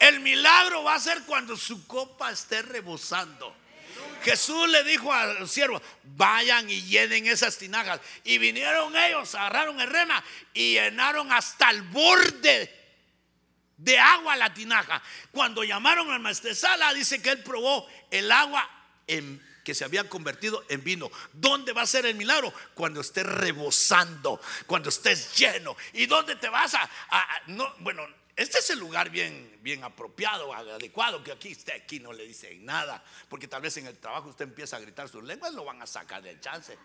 [0.00, 3.54] El milagro va a ser cuando su copa esté rebosando.
[4.22, 8.00] Jesús le dijo al siervo, vayan y llenen esas tinajas.
[8.24, 10.22] Y vinieron ellos, agarraron el rema
[10.54, 12.74] y llenaron hasta el borde
[13.76, 15.02] de agua la tinaja.
[15.32, 18.68] Cuando llamaron al maestresala, dice que él probó el agua
[19.06, 21.10] en que se había convertido en vino.
[21.32, 22.52] ¿Dónde va a ser el milagro?
[22.74, 25.76] Cuando estés rebosando, cuando estés lleno.
[25.92, 26.88] ¿Y dónde te vas a,
[27.46, 28.06] no, bueno,
[28.40, 32.64] este es el lugar bien, bien apropiado, adecuado, que aquí esté, aquí no le dicen
[32.64, 35.82] nada, porque tal vez en el trabajo usted empieza a gritar sus lenguas, lo van
[35.82, 36.78] a sacar del chance.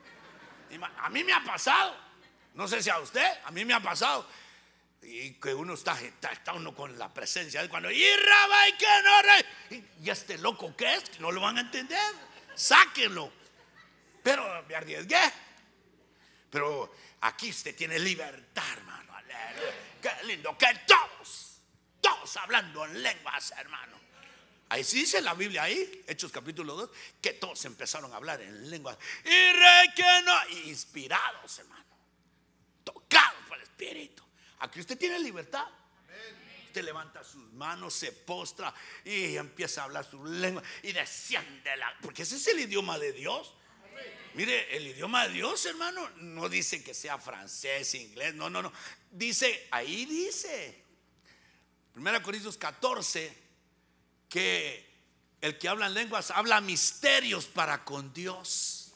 [0.98, 1.96] A mí me ha pasado,
[2.56, 4.28] no sé si a usted, a mí me ha pasado.
[5.02, 8.88] Y que uno está, está, uno con la presencia de cuando, y y que
[9.72, 12.02] no, y, este loco que es, no lo van a entender
[12.54, 13.32] sáquenlo.
[14.22, 15.32] Pero me arriesgué.
[16.50, 19.06] Pero aquí usted tiene libertad, hermano.
[20.02, 21.45] Qué lindo que todos,
[22.06, 24.00] todos hablando en lenguas, hermano.
[24.70, 26.90] Ahí sí dice la Biblia ahí, Hechos capítulo 2,
[27.22, 28.98] que todos empezaron a hablar en lenguas.
[29.24, 31.86] Y re que no, inspirados, hermano.
[32.84, 34.24] Tocados por el Espíritu.
[34.60, 35.68] Aquí usted tiene libertad
[36.82, 42.24] levanta sus manos, se postra y empieza a hablar su lengua y desciende la, porque
[42.24, 43.54] ese es el idioma de Dios.
[44.34, 48.72] Mire, el idioma de Dios, hermano, no dice que sea francés, inglés, no, no, no.
[49.10, 50.84] Dice, ahí dice,
[51.96, 53.34] 1 Corintios 14,
[54.28, 54.96] que
[55.42, 58.94] el que habla en lenguas habla misterios para con Dios.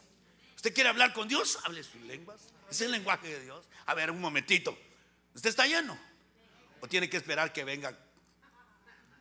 [0.55, 1.59] ¿Usted quiere hablar con Dios?
[1.63, 2.41] Hable sus lenguas.
[2.69, 3.65] Es el lenguaje de Dios.
[3.85, 4.77] A ver, un momentito.
[5.33, 5.97] ¿Usted está lleno?
[6.81, 7.97] ¿O tiene que esperar que venga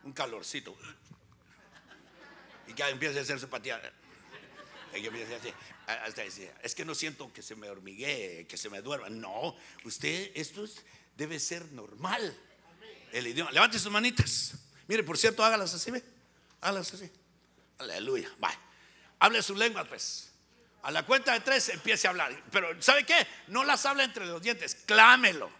[0.03, 0.75] un calorcito?
[2.67, 3.81] Y que empiece a hacer su patía.
[6.61, 9.09] Es que no siento que se me hormiguee, que se me duerma.
[9.09, 10.65] No, usted, esto
[11.15, 12.37] debe ser normal.
[13.11, 13.51] El idioma.
[13.51, 14.53] Levante sus manitas.
[14.87, 16.03] Mire, por cierto, hágalas así, ¿ve?
[16.61, 17.09] Hágalas así.
[17.77, 18.29] Aleluya.
[18.43, 18.51] Va.
[19.19, 20.31] Hable su lengua, pues.
[20.83, 22.43] A la cuenta de tres empiece a hablar.
[22.51, 23.27] Pero, ¿sabe qué?
[23.47, 24.75] No las habla entre los dientes.
[24.85, 25.59] Clámelo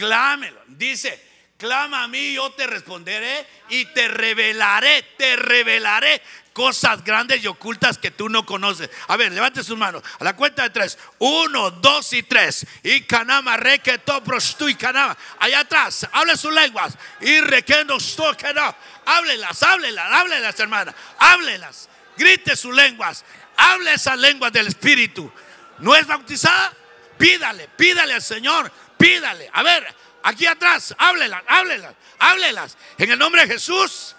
[0.00, 0.62] clámelo.
[0.66, 1.22] Dice,
[1.60, 6.22] clama a mí, yo te responderé y te revelaré, te revelaré
[6.54, 8.88] cosas grandes y ocultas que tú no conoces.
[9.08, 10.02] A ver, levante sus manos.
[10.18, 10.98] A la cuenta de tres.
[11.18, 12.66] Uno, dos y tres.
[12.82, 15.16] Y canama, requeto, prostu y canama.
[15.38, 16.96] Allá atrás, hable sus lenguas.
[17.20, 18.76] Y requendo, no.
[19.04, 20.94] Háblelas, háblelas, háblelas, hermana.
[21.18, 21.90] Háblelas.
[22.16, 23.24] Grite sus lenguas.
[23.56, 25.30] Hable esas lenguas del Espíritu.
[25.78, 26.72] ¿No es bautizada?
[27.18, 29.48] Pídale, pídale al Señor Pídale.
[29.54, 32.76] A ver, aquí atrás, háblelas, háblelas, háblelas.
[32.98, 34.14] En el nombre de Jesús,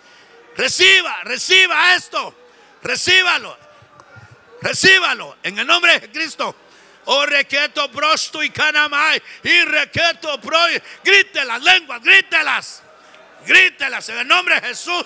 [0.56, 2.36] reciba, reciba esto.
[2.84, 3.58] Recíbalo.
[4.62, 5.38] Recíbalo.
[5.44, 6.56] En el nombre de Cristo.
[7.06, 9.22] Oh, requeto prosto y canamay.
[9.44, 10.60] Y requeto pro.
[11.04, 12.84] Grítelas, lenguas, grítelas.
[13.46, 15.06] Grítelas en el nombre de Jesús.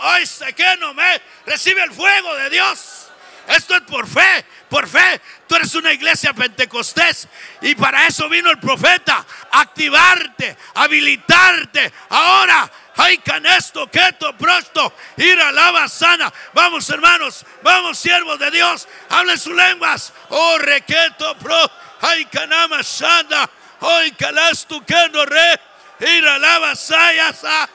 [0.00, 3.07] Hoy sé que no me recibe el fuego de Dios.
[3.48, 5.20] Esto es por fe, por fe.
[5.46, 7.26] Tú eres una iglesia pentecostés
[7.62, 11.90] y para eso vino el profeta, activarte, habilitarte.
[12.10, 16.32] Ahora, hay canesto, keto, prosto, ir a sana.
[16.52, 20.12] Vamos, hermanos, vamos, siervos de Dios, hablen sus lenguas.
[20.28, 21.70] Oh, requeto, pro,
[22.02, 23.48] hay canama shanda,
[23.80, 25.60] hoy calastu, que no re,
[26.00, 27.68] ir a la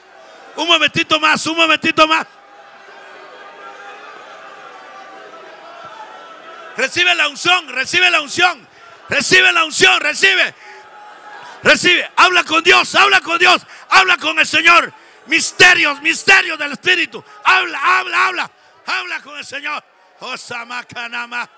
[0.56, 2.26] Un momentito más, un momentito más.
[6.76, 8.66] Recibe la unción, recibe la unción,
[9.08, 10.54] recibe la unción, recibe.
[11.62, 14.92] Recibe, habla con Dios, habla con Dios, habla con el Señor.
[15.26, 17.24] Misterios, misterios del Espíritu.
[17.42, 18.50] Habla, habla, habla,
[18.86, 19.82] habla con el Señor.
[20.20, 21.48] Osamakanama.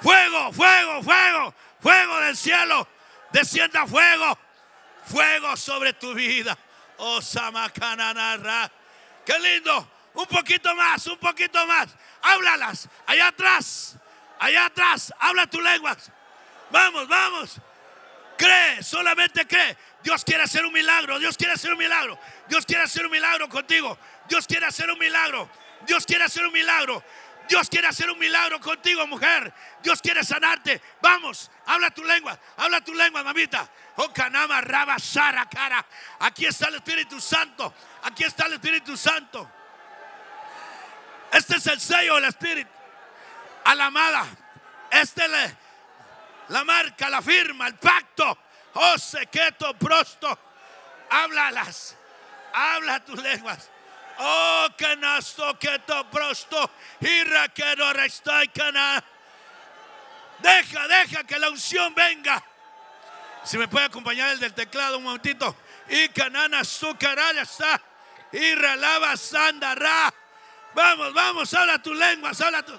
[0.00, 2.88] Fuego, fuego, fuego, fuego del cielo.
[3.32, 4.38] Descienda fuego,
[5.04, 6.56] fuego sobre tu vida.
[6.96, 8.70] Osamakananara.
[9.24, 9.86] Qué lindo.
[10.14, 11.88] Un poquito más, un poquito más.
[12.22, 12.88] Háblalas.
[13.06, 13.98] Allá atrás.
[14.38, 16.10] Allá atrás, habla tu lenguas.
[16.70, 17.60] Vamos, vamos.
[18.36, 19.76] Cree, solamente cree.
[20.02, 21.18] Dios quiere hacer un milagro.
[21.18, 22.18] Dios quiere hacer un milagro.
[22.48, 23.98] Dios quiere hacer un milagro contigo.
[24.28, 25.48] Dios quiere hacer un milagro.
[25.86, 27.02] Dios quiere hacer un milagro.
[27.48, 29.52] Dios quiere hacer un milagro contigo, mujer.
[29.82, 30.80] Dios quiere sanarte.
[31.00, 33.68] Vamos, habla tu lengua, habla tu lengua, mamita.
[33.96, 35.84] Oh, canama, raba, shara, cara.
[36.20, 37.72] Aquí está el Espíritu Santo.
[38.02, 39.48] Aquí está el Espíritu Santo.
[41.32, 42.75] Este es el sello del Espíritu.
[43.66, 44.24] A la amada.
[44.92, 45.54] Este es
[46.48, 48.38] la marca, la firma, el pacto.
[48.74, 50.38] Oh, sequeto, prosto.
[51.10, 51.96] Háblalas.
[52.52, 53.68] Habla tus lenguas.
[54.18, 56.70] Oh, canasto, keto, prosto.
[57.00, 57.90] Irra, que no
[58.44, 59.02] y cana.
[60.38, 62.40] Deja, deja que la unción venga.
[63.42, 65.56] Si me puede acompañar el del teclado un momentito.
[65.88, 67.80] Y canana, su ya está.
[68.30, 70.14] Irra, lava, sanda, ra.
[70.72, 72.78] Vamos, vamos, habla tu lengua, habla tu.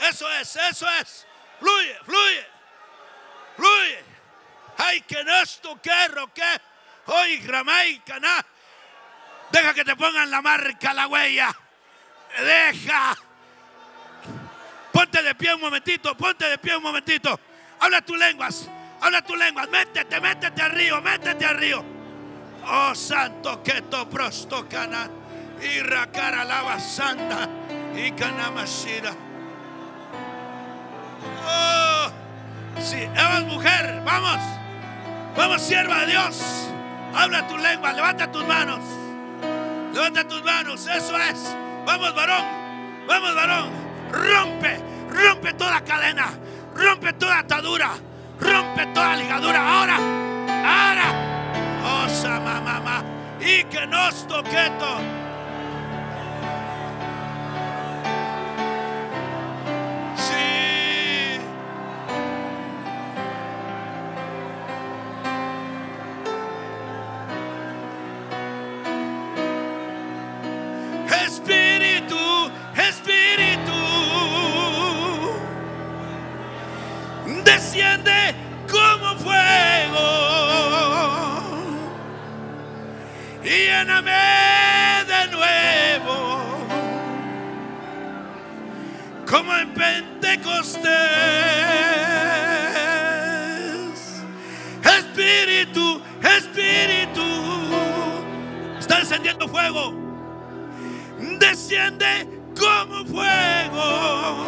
[0.00, 1.26] Eso es, eso es.
[1.58, 2.46] Fluye, fluye,
[3.56, 4.04] fluye.
[4.78, 6.42] Ay, que no esto, que roque.
[7.06, 8.44] Hoy, gramay, caná.
[9.50, 11.54] Deja que te pongan la marca, la huella.
[12.38, 13.16] Deja.
[14.92, 17.38] Ponte de pie un momentito, ponte de pie un momentito.
[17.80, 18.68] Habla tus lenguas,
[19.00, 19.68] habla tus lenguas.
[19.68, 21.84] Métete, métete al río, métete al río.
[22.66, 25.10] Oh, santo, que to prosto, cana.
[25.60, 27.48] Y racara lava santa.
[27.94, 29.14] Y canamashira.
[31.46, 32.10] Oh,
[32.80, 34.38] sí, vamos mujer, vamos.
[35.36, 36.70] Vamos, sierva de Dios.
[37.14, 38.80] Habla tu lengua, levanta tus manos.
[39.92, 41.56] Levanta tus manos, eso es.
[41.86, 42.44] Vamos, varón.
[43.06, 43.70] Vamos, varón.
[44.10, 44.80] Rompe,
[45.10, 46.26] rompe toda cadena.
[46.74, 47.90] Rompe toda atadura.
[48.40, 49.80] Rompe toda ligadura.
[49.80, 49.96] Ahora,
[50.64, 52.04] ahora.
[52.04, 53.02] Osa, mamá,
[53.40, 55.23] Y que nos toqueto.
[83.84, 86.40] lléname de nuevo,
[89.28, 90.84] como en Pentecostés.
[94.84, 97.22] Espíritu, Espíritu,
[98.78, 99.94] está encendiendo fuego.
[101.38, 102.26] Desciende
[102.58, 104.46] como fuego.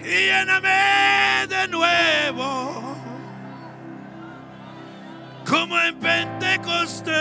[0.00, 2.96] y Lléname de nuevo,
[5.48, 6.33] como en Pentecostés
[6.64, 7.12] acosté,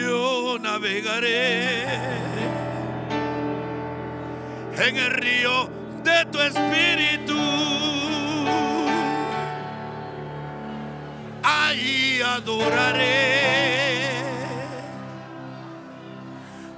[0.00, 1.84] yo navegaré
[4.76, 5.68] en el río
[6.04, 7.40] de tu espíritu.
[11.42, 13.34] Ahí adoraré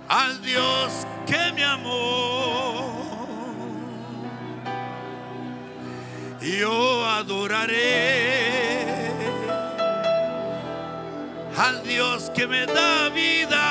[0.08, 2.35] al Dios que me amó.
[6.46, 8.46] yo adoraré
[11.58, 13.62] al Dios que me da vida,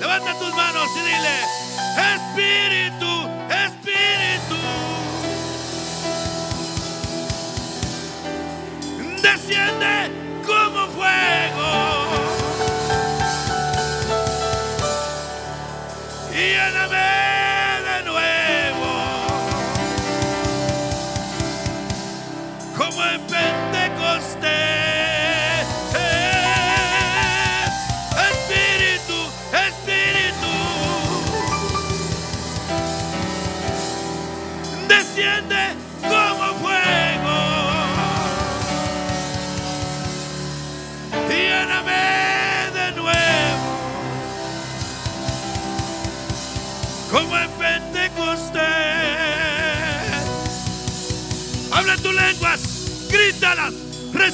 [0.00, 1.38] Levanta tus manos y dile,
[2.14, 2.95] Espíritu.
[9.48, 10.10] 现代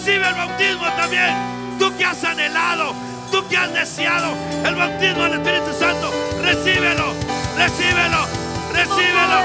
[0.04, 1.78] Recibe el bautismo también.
[1.78, 2.92] Tú que has anhelado,
[3.30, 4.34] tú que has deseado
[4.66, 6.10] el bautismo del Espíritu Santo.
[6.42, 7.14] Recíbelo,
[7.56, 8.26] recíbelo,
[8.72, 9.38] recíbelo,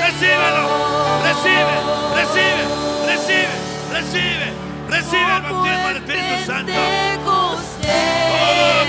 [0.00, 1.74] recíbelo, recibe,
[2.16, 2.64] recibe,
[3.06, 3.46] recibe,
[3.92, 4.52] recibe,
[4.88, 6.72] recibe el bautismo del Espíritu Santo.
[7.28, 8.82] Oh,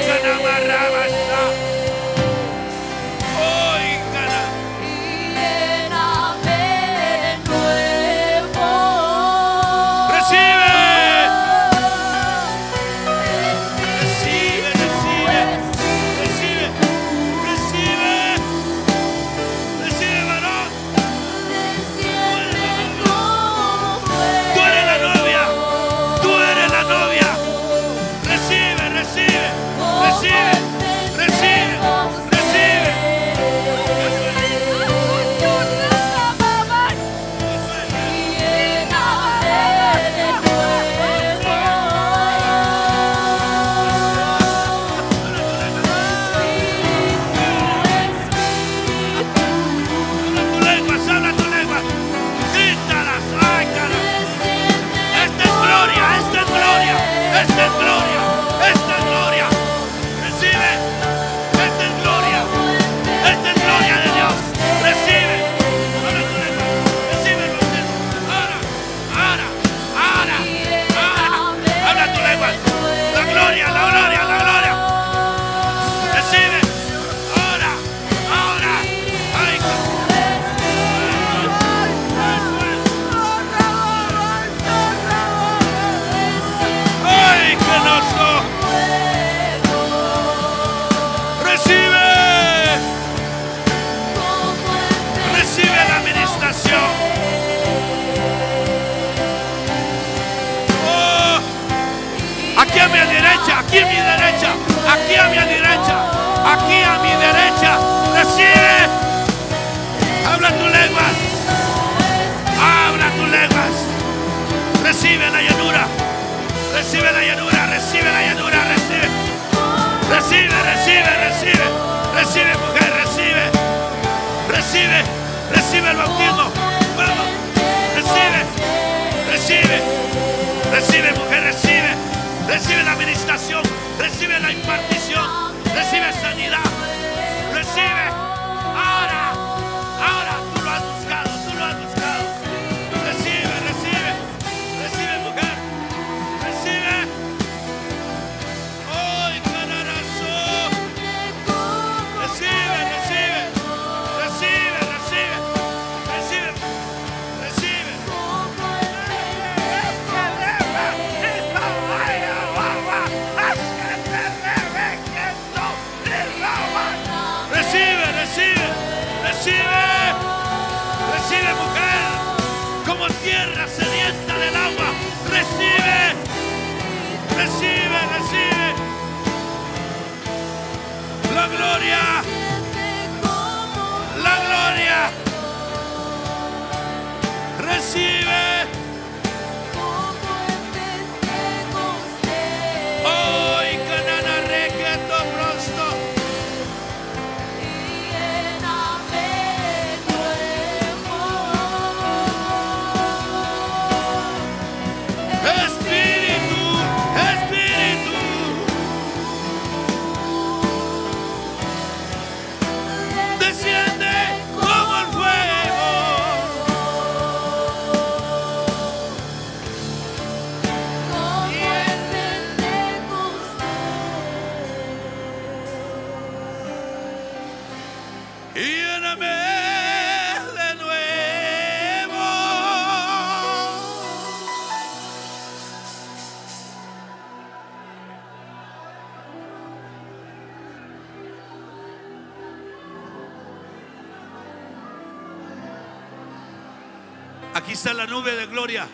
[248.13, 248.87] nube de gloria.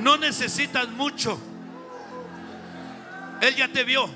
[0.00, 1.36] No necesitas mucho.
[3.40, 4.08] Él ya te vio.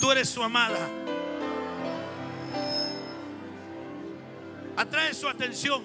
[0.00, 0.78] Tú eres su amada.
[4.76, 5.82] Atrae su atención.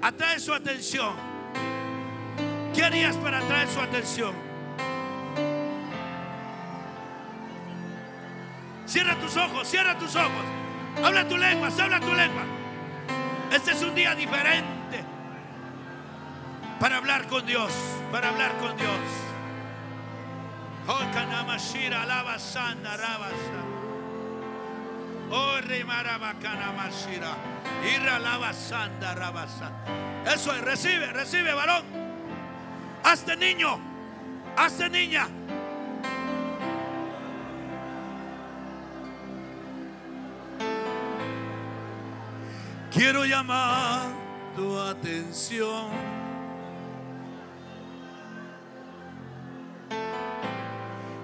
[0.00, 1.12] Atrae su atención.
[2.72, 4.34] ¿Qué harías para atraer su atención?
[8.86, 10.44] Cierra tus ojos, cierra tus ojos.
[11.02, 12.61] Habla tu lengua, habla tu lengua.
[13.52, 15.04] Este es un día diferente
[16.80, 17.70] para hablar con Dios.
[18.10, 18.98] Para hablar con Dios.
[20.88, 23.62] Oh, canamashira, lava sanda, rabasa.
[25.30, 27.36] Oh, rimaraba canamashira.
[27.94, 29.70] Irra, lava sanda, rabasa.
[30.26, 31.84] Eso es, recibe, recibe, varón.
[33.04, 33.78] Hazte niño,
[34.56, 35.28] hace niña.
[42.92, 44.10] Quiero llamar
[44.54, 45.90] tu atención.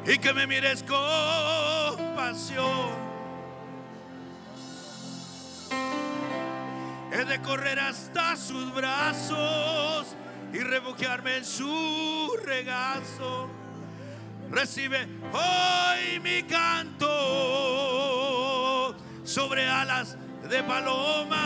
[0.06, 2.96] Y que me mires con pasión.
[7.12, 10.16] He de correr hasta sus brazos
[10.54, 13.50] y refugiarme en su regazo.
[14.50, 17.06] Recibe hoy mi canto
[19.24, 20.16] sobre alas
[20.48, 21.44] de paloma.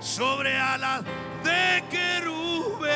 [0.00, 1.02] Sobre alas
[1.42, 2.90] de querube.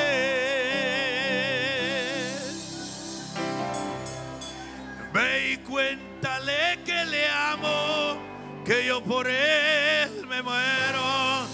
[5.12, 8.18] Ve y cuéntale que le amo,
[8.64, 11.46] que yo por él me muero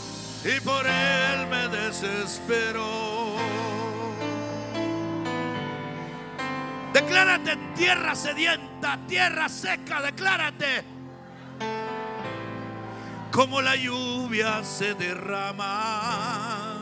[0.44, 3.09] y por él me desespero.
[7.00, 10.84] Declárate tierra sedienta, tierra seca, declárate.
[13.32, 16.76] Como la lluvia se derrama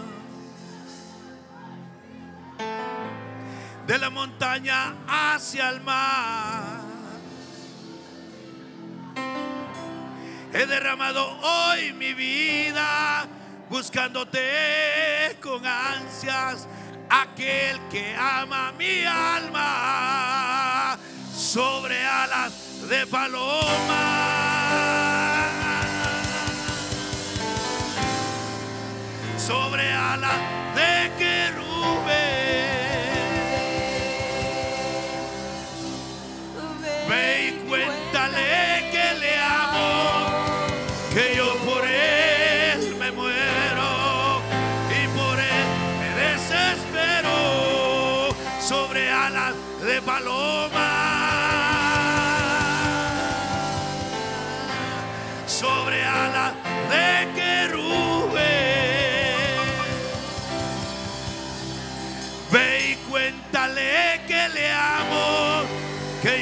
[3.87, 6.81] de la montaña hacia el mar.
[10.53, 13.25] He derramado hoy mi vida
[13.71, 16.67] buscándote con ansias,
[17.11, 20.99] aquel que ama mi alma
[21.35, 24.05] sobre alas de paloma.
[29.37, 30.41] Sobre alas
[30.75, 32.25] de querube.
[37.09, 38.08] Ve y cuéntale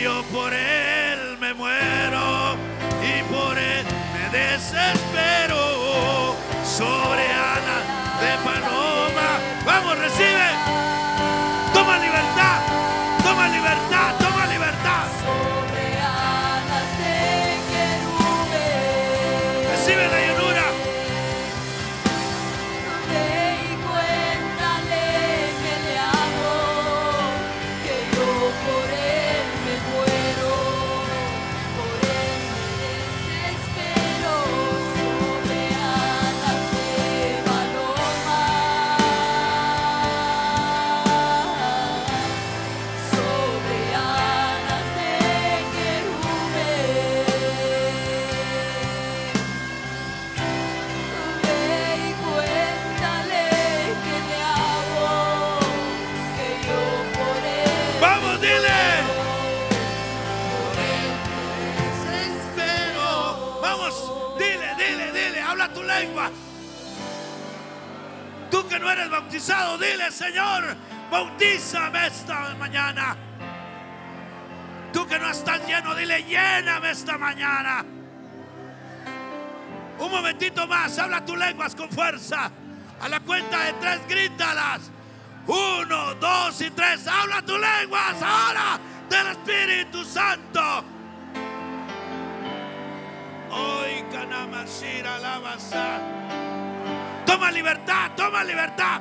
[0.07, 2.55] yo por él me muero
[3.03, 3.85] y por él
[4.15, 7.85] me desespero sobre alas
[8.21, 9.29] de paloma.
[9.65, 10.66] Vamos, recibe.
[79.99, 82.51] Un momentito más, habla tus lenguas con fuerza.
[83.01, 84.91] A la cuenta de tres, grítalas.
[85.47, 88.79] Uno, dos y tres, habla tus lenguas ahora
[89.09, 90.85] del Espíritu Santo.
[93.51, 95.99] Hoy Kanamashira Lavasa.
[97.25, 99.01] Toma libertad, toma libertad.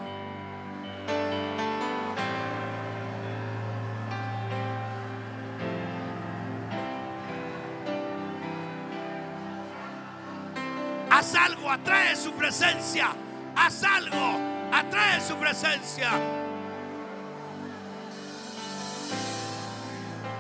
[11.76, 13.10] Atrae su presencia.
[13.56, 14.40] Haz algo,
[14.72, 16.12] atrae su presencia.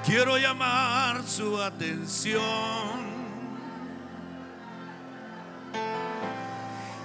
[0.06, 3.16] Quiero llamar su atención.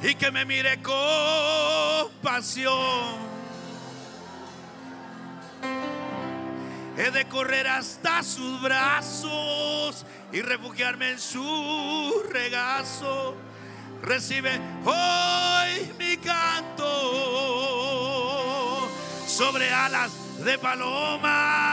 [0.02, 3.28] y que me mire con pasión.
[6.96, 13.36] He de correr hasta sus brazos y refugiarme en su regazo.
[14.02, 16.86] Recibe hoy mi canto
[19.26, 20.10] sobre alas
[20.42, 21.66] de paloma.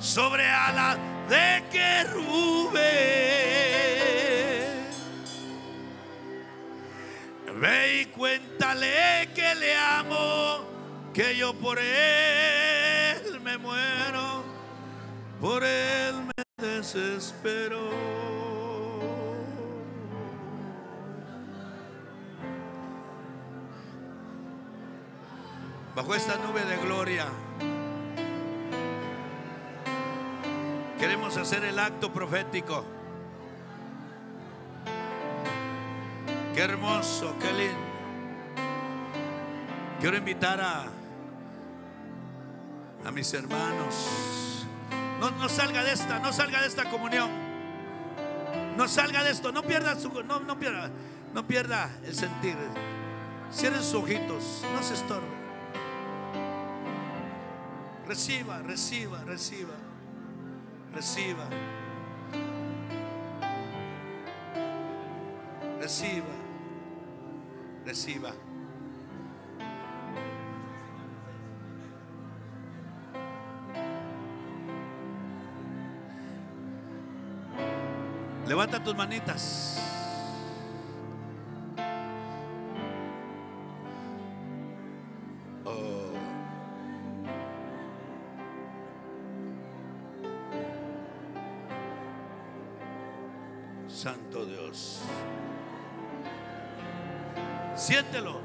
[0.00, 0.96] Sobre alas
[1.28, 2.90] de querube.
[7.60, 10.64] Ve y cuéntale que le amo,
[11.12, 14.42] que yo por él me muero,
[15.38, 16.29] por él
[16.60, 17.90] desespero.
[25.96, 27.26] Bajo esta nube de gloria,
[30.98, 32.84] queremos hacer el acto profético.
[36.54, 37.90] Qué hermoso, qué lindo.
[40.00, 40.84] Quiero invitar a,
[43.04, 44.39] a mis hermanos.
[45.20, 47.28] No, salga de esta, no salga de esta comunión.
[48.76, 50.90] No salga de esto, no pierda su, no, no pierda,
[51.34, 52.56] no pierda el sentir.
[53.52, 55.28] Cierren sus ojitos, no se estorbe.
[58.06, 59.74] Reciba, reciba, reciba,
[60.94, 61.48] reciba.
[65.78, 66.24] Reciba,
[67.84, 68.32] reciba.
[78.84, 79.78] Tus manitas.
[85.64, 86.12] Oh.
[93.86, 95.02] Santo Dios.
[97.76, 98.40] Siéntelo.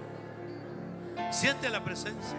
[1.31, 2.37] Siente la presencia.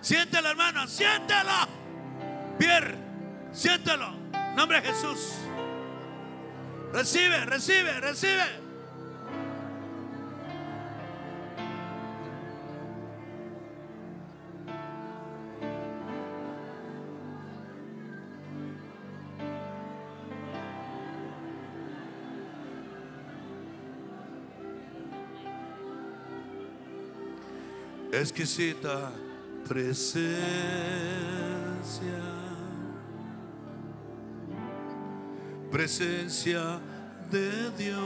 [0.00, 0.88] Siéntelo, hermano.
[0.88, 1.52] Siéntelo.
[2.58, 2.96] Pierre,
[3.52, 4.25] siéntelo.
[4.56, 5.34] Nombre Jesús.
[6.90, 8.66] Recibe, recibe, recibe.
[28.10, 29.12] Exquisita
[29.68, 30.36] presencia.
[35.76, 36.80] Presencia
[37.30, 38.00] de Dios.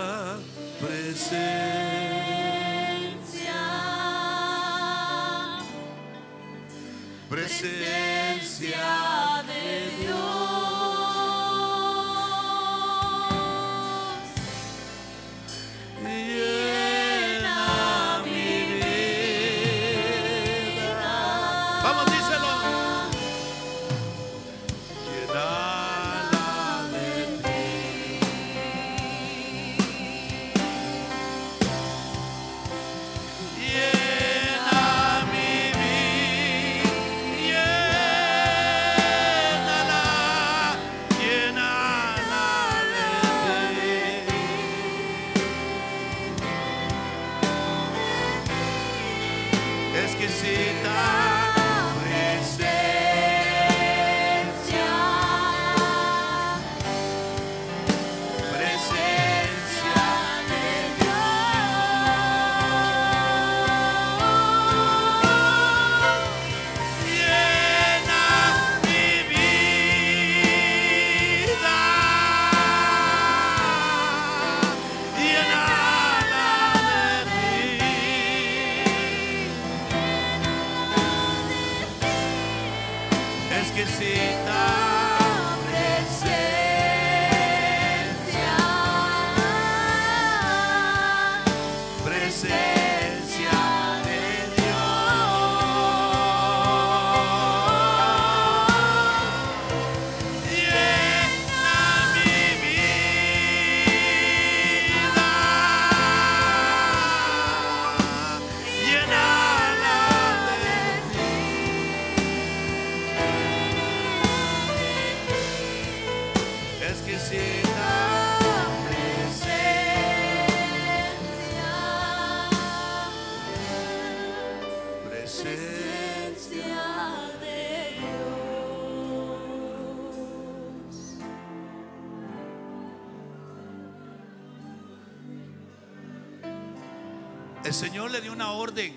[137.79, 138.93] Señor le dio una orden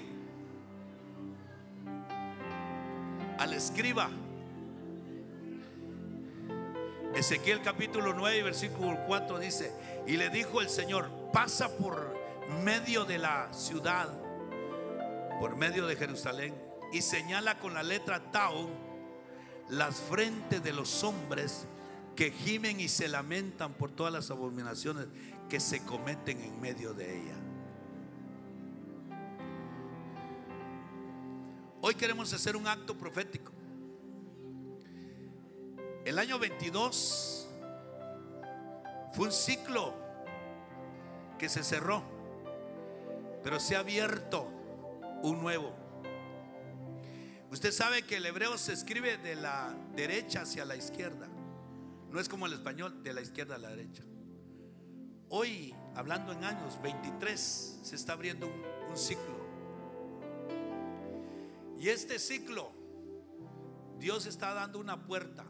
[3.38, 4.10] al escriba.
[7.14, 9.72] Ezequiel capítulo 9, versículo 4 dice,
[10.08, 12.18] y le dijo el Señor, pasa por
[12.66, 14.10] medio de la ciudad,
[15.40, 16.56] por medio de Jerusalén,
[16.92, 18.68] y señala con la letra Tau
[19.70, 21.68] las frentes de los hombres
[22.16, 25.06] que gimen y se lamentan por todas las abominaciones
[25.50, 27.51] que se cometen en medio de ella.
[31.92, 33.52] Hoy queremos hacer un acto profético.
[36.06, 37.50] El año 22
[39.12, 39.94] fue un ciclo
[41.38, 42.02] que se cerró,
[43.44, 44.48] pero se ha abierto
[45.22, 45.76] un nuevo.
[47.52, 51.28] Usted sabe que el hebreo se escribe de la derecha hacia la izquierda.
[52.10, 54.04] No es como el español, de la izquierda a la derecha.
[55.28, 59.41] Hoy, hablando en años, 23, se está abriendo un, un ciclo.
[61.82, 62.72] Y este ciclo,
[63.98, 65.44] Dios está dando una puerta.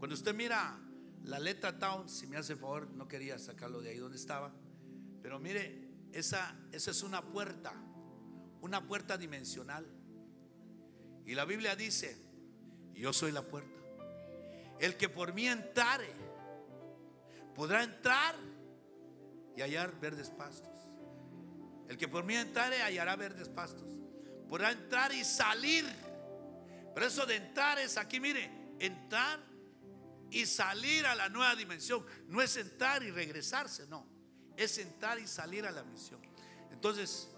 [0.00, 0.80] Cuando usted mira
[1.22, 4.52] la letra Town, si me hace favor, no quería sacarlo de ahí donde estaba.
[5.22, 7.72] Pero mire, esa, esa es una puerta,
[8.62, 9.86] una puerta dimensional.
[11.24, 12.20] Y la Biblia dice,
[12.92, 13.80] yo soy la puerta.
[14.80, 16.10] El que por mí entrare,
[17.54, 18.34] podrá entrar
[19.56, 20.88] y hallar verdes pastos.
[21.88, 23.96] El que por mí entrare, hallará verdes pastos.
[24.48, 25.84] Podrá entrar y salir.
[26.94, 29.40] Pero eso de entrar es aquí, mire, entrar
[30.30, 32.04] y salir a la nueva dimensión.
[32.28, 34.06] No es entrar y regresarse, no.
[34.56, 36.20] Es entrar y salir a la misión.
[36.70, 37.28] Entonces,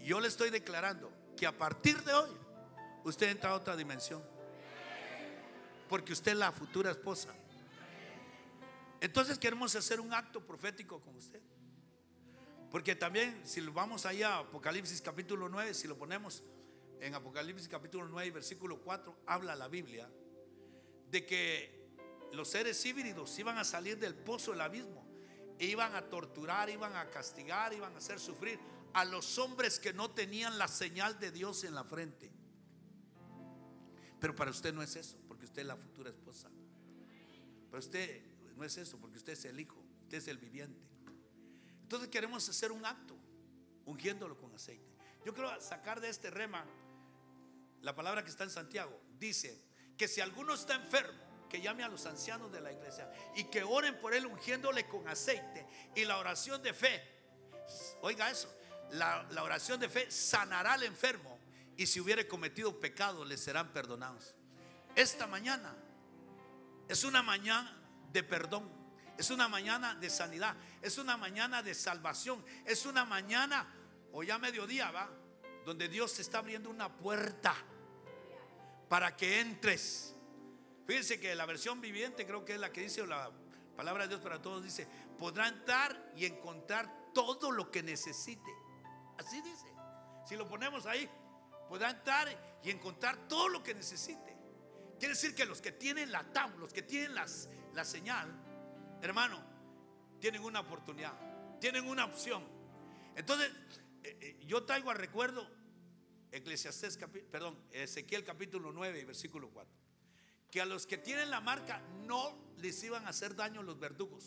[0.00, 2.30] yo le estoy declarando que a partir de hoy,
[3.04, 4.22] usted entra a otra dimensión.
[5.88, 7.30] Porque usted es la futura esposa.
[9.00, 11.40] Entonces queremos hacer un acto profético con usted.
[12.70, 16.42] Porque también, si vamos allá a Apocalipsis capítulo 9, si lo ponemos
[17.00, 20.10] en Apocalipsis capítulo 9, versículo 4, habla la Biblia
[21.10, 21.78] de que
[22.32, 25.06] los seres híbridos iban a salir del pozo del abismo
[25.58, 28.58] e iban a torturar, iban a castigar, iban a hacer sufrir
[28.92, 32.30] a los hombres que no tenían la señal de Dios en la frente.
[34.20, 36.50] Pero para usted no es eso, porque usted es la futura esposa.
[37.70, 38.22] Para usted
[38.56, 40.80] no es eso, porque usted es el hijo, usted es el viviente.
[41.82, 43.16] Entonces queremos hacer un acto,
[43.86, 44.88] ungiéndolo con aceite.
[45.24, 46.64] Yo quiero sacar de este rema
[47.82, 49.00] la palabra que está en Santiago.
[49.18, 49.64] Dice
[49.96, 53.62] que si alguno está enfermo, que llame a los ancianos de la iglesia y que
[53.62, 55.66] oren por él ungiéndole con aceite.
[55.94, 57.02] Y la oración de fe,
[58.02, 58.54] oiga eso,
[58.90, 61.38] la, la oración de fe sanará al enfermo
[61.76, 64.34] y si hubiere cometido pecado le serán perdonados.
[64.94, 65.74] Esta mañana
[66.88, 67.74] es una mañana
[68.12, 68.70] de perdón,
[69.16, 73.66] es una mañana de sanidad, es una mañana de salvación, es una mañana,
[74.12, 75.10] o ya mediodía va,
[75.68, 77.54] donde Dios está abriendo una puerta
[78.88, 80.14] para que entres.
[80.86, 83.30] Fíjense que la versión viviente creo que es la que dice, la
[83.76, 84.88] palabra de Dios para todos dice,
[85.18, 88.50] podrá entrar y encontrar todo lo que necesite.
[89.18, 89.66] Así dice.
[90.26, 91.06] Si lo ponemos ahí,
[91.68, 94.38] podrá entrar y encontrar todo lo que necesite.
[94.98, 98.32] Quiere decir que los que tienen la TAM, los que tienen las, la señal,
[99.02, 99.38] hermano,
[100.18, 101.12] tienen una oportunidad,
[101.60, 102.42] tienen una opción.
[103.14, 103.52] Entonces,
[104.02, 105.57] eh, eh, yo traigo a recuerdo
[106.30, 106.98] Eclesiastés,
[107.30, 109.88] perdón, Ezequiel capítulo 9, versículo 4
[110.50, 114.24] que a los que tienen la marca no les iban a hacer daño los verdugos.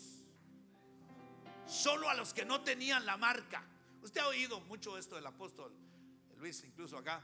[1.66, 3.64] Solo a los que no tenían la marca.
[4.02, 5.74] Usted ha oído mucho esto del apóstol
[6.36, 7.22] Luis, incluso acá.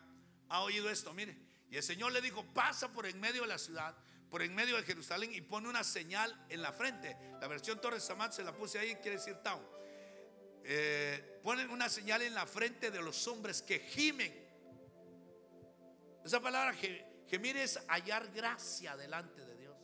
[0.49, 1.37] Ha oído esto, mire.
[1.71, 3.95] Y el Señor le dijo, pasa por en medio de la ciudad,
[4.31, 7.17] por en medio de Jerusalén y pone una señal en la frente.
[7.41, 9.63] La versión Torres Samat se la puse ahí, quiere decir town.
[10.65, 14.48] Eh, ponen una señal en la frente de los hombres que gimen.
[16.29, 16.75] Esa palabra
[17.27, 19.75] Gemir es hallar gracia delante de Dios.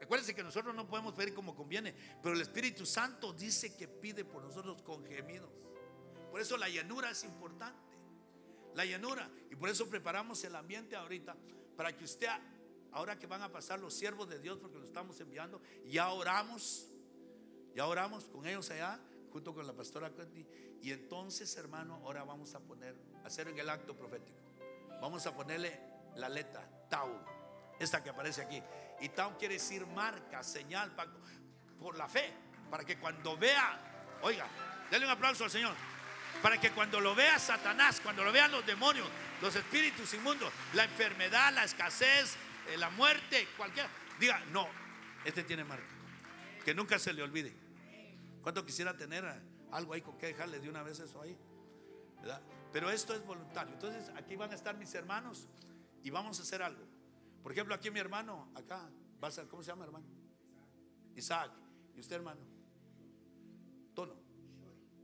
[0.00, 4.24] Recuérdense que nosotros no podemos pedir como conviene, pero el Espíritu Santo dice que pide
[4.24, 5.50] por nosotros con gemidos.
[6.30, 7.98] Por eso la llanura es importante.
[8.76, 9.30] La llanura.
[9.50, 11.36] Y por eso preparamos el ambiente ahorita
[11.76, 12.28] para que usted,
[12.92, 16.88] ahora que van a pasar los siervos de Dios, porque lo estamos enviando, ya oramos,
[17.74, 18.98] ya oramos con ellos allá,
[19.30, 20.46] junto con la pastora Courtney.
[20.80, 24.47] Y entonces, hermano, ahora vamos a poner, hacer el acto profético.
[25.00, 25.78] Vamos a ponerle
[26.16, 27.10] la letra Tau,
[27.78, 28.62] esta que aparece aquí.
[29.00, 30.92] Y Tau quiere decir marca, señal,
[31.78, 32.32] por la fe,
[32.70, 33.78] para que cuando vea,
[34.22, 34.46] oiga,
[34.90, 35.74] denle un aplauso al Señor,
[36.42, 39.08] para que cuando lo vea Satanás, cuando lo vean los demonios,
[39.40, 42.36] los espíritus inmundos, la enfermedad, la escasez,
[42.68, 43.88] eh, la muerte, cualquiera,
[44.18, 44.68] diga, no,
[45.24, 45.86] este tiene marca,
[46.64, 47.54] que nunca se le olvide.
[48.42, 49.24] ¿Cuánto quisiera tener
[49.72, 51.36] algo ahí con que dejarle de una vez eso ahí?
[52.72, 53.72] Pero esto es voluntario.
[53.74, 55.48] Entonces aquí van a estar mis hermanos
[56.02, 56.84] y vamos a hacer algo.
[57.42, 58.90] Por ejemplo, aquí mi hermano, acá,
[59.22, 60.06] va a ser, ¿cómo se llama hermano?
[61.16, 61.50] Isaac.
[61.96, 62.40] ¿Y usted hermano?
[63.94, 64.14] Tono.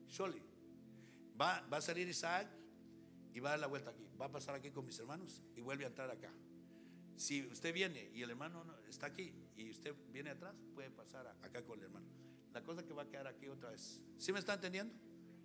[0.09, 0.43] Sholi.
[1.41, 2.49] Va, va a salir Isaac
[3.33, 4.07] y va a dar la vuelta aquí.
[4.21, 6.33] Va a pasar aquí con mis hermanos y vuelve a entrar acá.
[7.17, 11.65] Si usted viene y el hermano está aquí y usted viene atrás, puede pasar acá
[11.65, 12.07] con el hermano.
[12.53, 14.01] La cosa que va a quedar aquí otra vez.
[14.19, 14.95] ¿Sí me está entendiendo?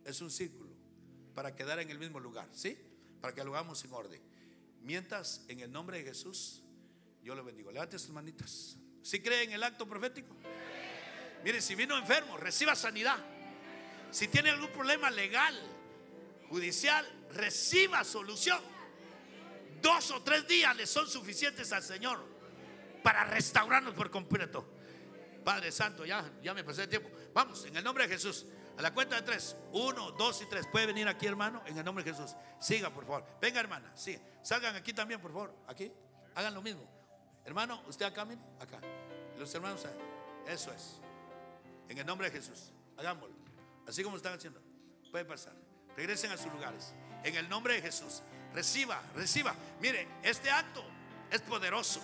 [0.04, 0.79] Es un círculo
[1.34, 2.78] para quedar en el mismo lugar, ¿sí?
[3.22, 4.22] Para que lo hagamos en orden.
[4.82, 6.64] Mientras, en el nombre de Jesús,
[7.24, 7.72] yo lo bendigo.
[7.72, 8.78] Levante sus manitas.
[9.02, 10.36] ¿Si cree en el acto profético?
[11.44, 13.18] Mire, si vino enfermo, reciba sanidad.
[14.12, 15.56] Si tiene algún problema legal,
[16.50, 18.60] judicial, reciba solución.
[19.82, 22.26] Dos o tres días le son suficientes al Señor
[23.04, 24.66] para restaurarnos por completo.
[25.44, 27.10] Padre Santo, ya, ya me pasé el tiempo.
[27.34, 28.46] Vamos, en el nombre de Jesús.
[28.80, 29.58] A la cuenta de tres.
[29.74, 30.66] Uno, dos y tres.
[30.66, 31.62] ¿Puede venir aquí, hermano?
[31.66, 32.34] En el nombre de Jesús.
[32.62, 33.26] Siga, por favor.
[33.42, 33.92] Venga, hermana.
[33.94, 34.22] Siga.
[34.42, 35.54] Salgan aquí también, por favor.
[35.68, 35.92] Aquí.
[36.34, 36.90] Hagan lo mismo.
[37.44, 38.40] Hermano, usted acá, mire.
[38.58, 38.80] Acá.
[39.38, 39.86] Los hermanos.
[40.48, 41.02] Eso es.
[41.90, 42.72] En el nombre de Jesús.
[42.96, 43.36] Hagámoslo.
[43.86, 44.62] Así como están haciendo.
[45.12, 45.56] Puede pasar.
[45.98, 46.94] Regresen a sus lugares.
[47.26, 48.22] En el nombre de Jesús.
[48.54, 49.56] Reciba, reciba.
[49.82, 50.86] Mire, este acto
[51.30, 52.00] es poderoso.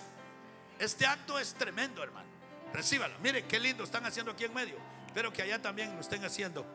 [0.78, 2.28] Este acto es tremendo, hermano.
[2.74, 3.18] Recíbalo.
[3.20, 4.76] Mire qué lindo están haciendo aquí en medio.
[5.16, 6.66] Espero que allá también lo estén haciendo.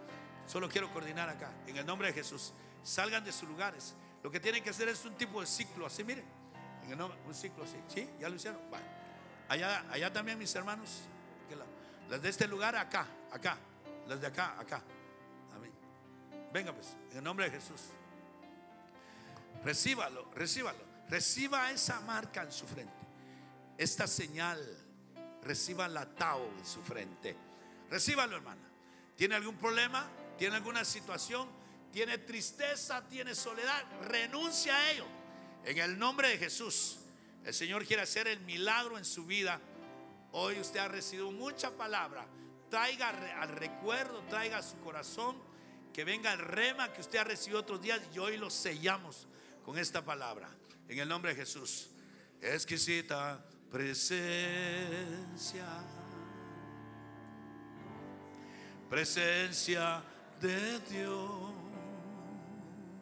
[0.48, 1.54] Solo quiero coordinar acá.
[1.68, 2.54] En el nombre de Jesús.
[2.82, 3.94] Salgan de sus lugares.
[4.24, 6.24] Lo que tienen que hacer es un tipo de ciclo así, mire.
[6.84, 7.78] En el nombre, un ciclo así.
[7.88, 8.10] ¿Sí?
[8.20, 8.60] ¿Ya lo hicieron?
[8.72, 8.84] Vale.
[9.48, 11.02] Allá, allá también mis hermanos.
[12.10, 13.60] Las de este lugar acá, acá.
[14.08, 14.82] Las de acá, acá.
[15.56, 15.72] Amén.
[16.52, 17.92] Venga pues, en el nombre de Jesús.
[19.64, 20.84] Recíbalo, recíbalo.
[21.10, 23.06] Reciba esa marca en su frente.
[23.78, 24.60] Esta señal.
[25.44, 27.51] Reciba la Tao en su frente.
[27.92, 28.72] Recíbalo, hermana.
[29.18, 30.10] ¿Tiene algún problema?
[30.38, 31.48] ¿Tiene alguna situación?
[31.92, 33.06] ¿Tiene tristeza?
[33.08, 33.84] ¿Tiene soledad?
[34.04, 35.06] Renuncia a ello.
[35.66, 37.00] En el nombre de Jesús.
[37.44, 39.60] El Señor quiere hacer el milagro en su vida.
[40.32, 42.26] Hoy usted ha recibido mucha palabra.
[42.70, 45.36] Traiga al recuerdo, traiga a su corazón
[45.92, 49.28] que venga el rema que usted ha recibido otros días y hoy lo sellamos
[49.66, 50.50] con esta palabra.
[50.88, 51.90] En el nombre de Jesús.
[52.40, 54.62] Exquisita presencia.
[58.92, 60.04] Presencia
[60.42, 61.32] de Dios.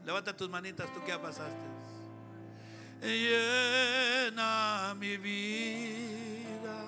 [0.06, 1.66] Levanta tus manitas, tú que ya pasaste.
[3.02, 6.86] Llena mi vida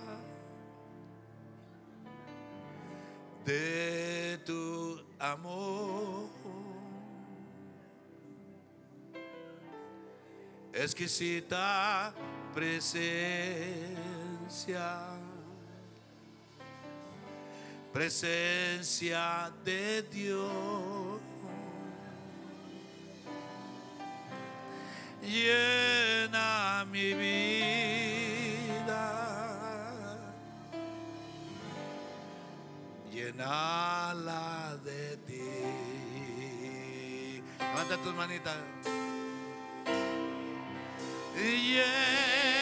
[3.43, 6.30] de tu amor.
[10.74, 12.14] Exquisita
[12.54, 13.32] presencia.
[17.94, 21.20] Presencia de Dios.
[25.22, 27.82] Llena mi vida.
[33.12, 35.42] Llenala de ti.
[37.60, 38.56] Levanta tus manitas.
[41.36, 42.61] Llena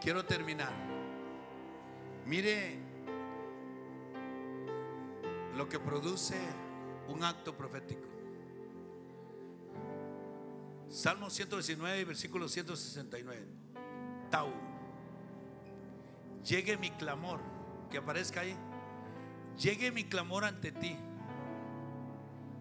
[0.00, 0.72] Quiero terminar.
[2.26, 2.78] Mire
[5.56, 6.36] lo que produce
[7.08, 8.06] un acto profético.
[10.88, 13.46] Salmo 119, versículo 169.
[14.30, 14.50] Tau.
[16.44, 17.40] Llegue mi clamor,
[17.90, 18.56] que aparezca ahí.
[19.58, 20.96] Llegue mi clamor ante ti.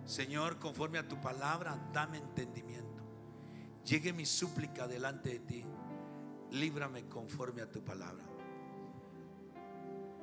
[0.05, 2.86] Señor, conforme a tu palabra, dame entendimiento.
[3.87, 5.65] Llegue mi súplica delante de ti.
[6.51, 8.23] Líbrame conforme a tu palabra.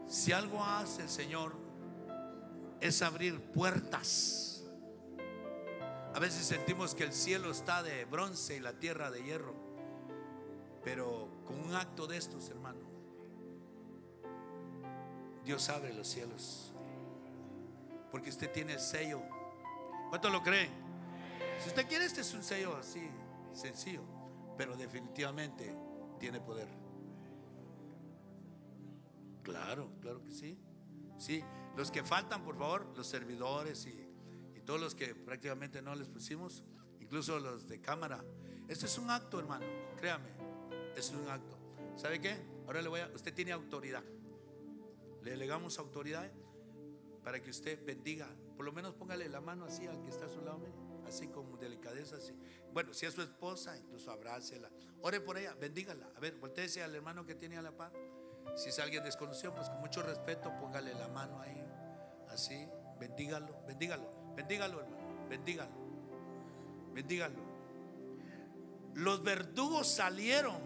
[0.07, 1.55] Si algo hace el Señor
[2.83, 4.63] es abrir puertas.
[6.15, 9.55] A veces sentimos que el cielo está de bronce y la tierra de hierro.
[10.85, 12.85] Pero con un acto de estos, hermano,
[15.43, 16.75] Dios abre los cielos.
[18.13, 19.23] Porque usted tiene el sello.
[20.11, 20.69] ¿Cuánto lo cree?
[21.63, 23.09] Si usted quiere, este es un sello así,
[23.57, 24.03] sencillo.
[24.57, 25.77] Pero definitivamente
[26.19, 26.69] tiene poder.
[29.43, 30.59] Claro, claro que sí.
[31.19, 31.43] Sí,
[31.77, 34.09] los que faltan, por favor, los servidores y,
[34.57, 36.65] y todos los que prácticamente no les pusimos,
[37.01, 38.25] incluso los de cámara.
[38.69, 40.31] Este es un acto, hermano, créame,
[40.97, 41.59] es un acto.
[41.97, 42.37] ¿Sabe qué?
[42.67, 44.03] Ahora le voy a, usted tiene autoridad.
[45.23, 46.31] Le delegamos autoridad
[47.23, 48.29] para que usted bendiga.
[48.57, 50.61] Por lo menos póngale la mano así al que está a su lado,
[51.07, 52.33] así con delicadeza, así.
[52.73, 54.71] Bueno, si es su esposa, incluso abrácela.
[55.03, 56.11] Ore por ella, bendígala.
[56.17, 57.93] A ver, volteese al hermano que tiene a la par.
[58.57, 61.65] Si es alguien desconocido, pues con mucho respeto, póngale la mano ahí,
[62.29, 62.69] así,
[63.01, 65.75] bendígalo, bendígalo, bendígalo, hermano, bendígalo,
[66.93, 67.41] bendígalo.
[68.95, 70.61] Los verdugos salieron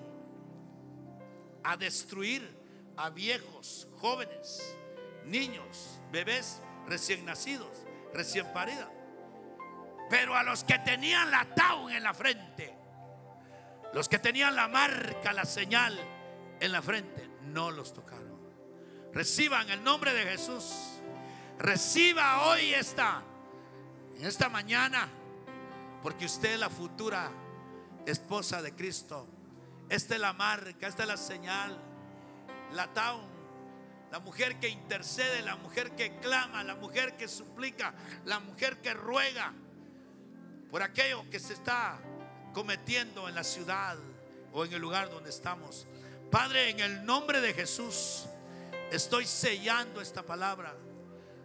[1.63, 2.57] a destruir
[2.97, 4.77] a viejos, jóvenes,
[5.25, 8.98] niños, bebés recién nacidos, recién paridos.
[10.09, 12.75] Pero a los que tenían la taun en la frente,
[13.93, 15.99] los que tenían la marca, la señal
[16.61, 18.39] en la frente, no los tocaron.
[19.13, 21.01] Reciban el nombre de Jesús.
[21.59, 23.23] Reciba hoy esta,
[24.21, 25.09] esta mañana,
[26.03, 27.31] porque usted es la futura
[28.07, 29.27] esposa de Cristo.
[29.89, 31.77] Esta es la marca, esta es la señal.
[32.73, 33.27] La taun,
[34.11, 37.95] la mujer que intercede, la mujer que clama, la mujer que suplica,
[38.25, 39.53] la mujer que ruega
[40.71, 41.99] por aquello que se está
[42.53, 43.97] cometiendo en la ciudad
[44.53, 45.87] o en el lugar donde estamos.
[46.31, 48.27] Padre, en el nombre de Jesús,
[48.91, 50.75] estoy sellando esta palabra.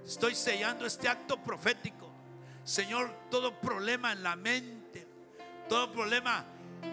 [0.06, 2.12] Estoy sellando este acto profético.
[2.66, 5.08] Señor, todo problema en la mente,
[5.70, 6.46] todo problema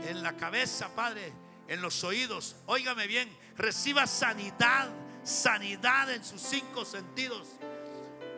[0.07, 1.33] en la cabeza, Padre,
[1.67, 2.57] en los oídos.
[2.67, 4.89] Óigame bien, reciba sanidad,
[5.25, 7.49] sanidad en sus cinco sentidos.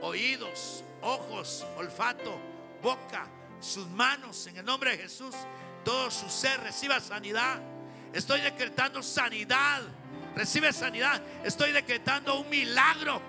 [0.01, 2.39] Oídos, ojos, olfato,
[2.83, 3.29] boca,
[3.63, 5.35] sus manos, en el nombre de Jesús.
[5.85, 7.61] Todo su ser reciba sanidad.
[8.13, 9.83] Estoy decretando sanidad.
[10.37, 11.23] Recibe sanidad.
[11.45, 13.21] Estoy decretando un milagro.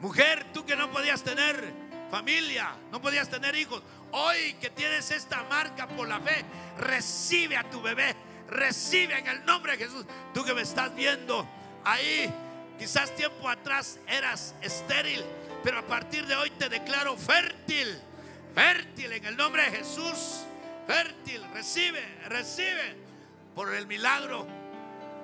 [0.00, 1.72] Mujer, tú que no podías tener
[2.10, 3.82] familia, no podías tener hijos.
[4.12, 6.44] Hoy que tienes esta marca por la fe,
[6.78, 8.14] recibe a tu bebé.
[8.48, 10.06] Recibe en el nombre de Jesús.
[10.32, 11.46] Tú que me estás viendo
[11.84, 12.32] ahí,
[12.78, 15.22] quizás tiempo atrás eras estéril,
[15.62, 18.00] pero a partir de hoy te declaro fértil.
[18.54, 20.44] Fértil en el nombre de Jesús.
[20.86, 22.96] Fértil, recibe, recibe
[23.54, 24.46] por el milagro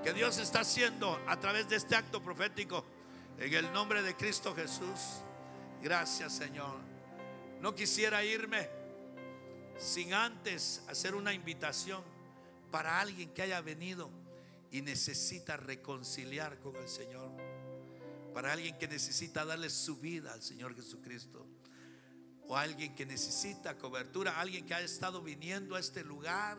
[0.03, 2.85] que Dios está haciendo a través de este acto profético.
[3.39, 5.23] En el nombre de Cristo Jesús.
[5.83, 6.79] Gracias Señor.
[7.61, 8.69] No quisiera irme
[9.79, 12.03] sin antes hacer una invitación
[12.71, 14.11] para alguien que haya venido
[14.71, 17.31] y necesita reconciliar con el Señor.
[18.35, 21.47] Para alguien que necesita darle su vida al Señor Jesucristo.
[22.49, 24.41] O alguien que necesita cobertura.
[24.41, 26.59] Alguien que ha estado viniendo a este lugar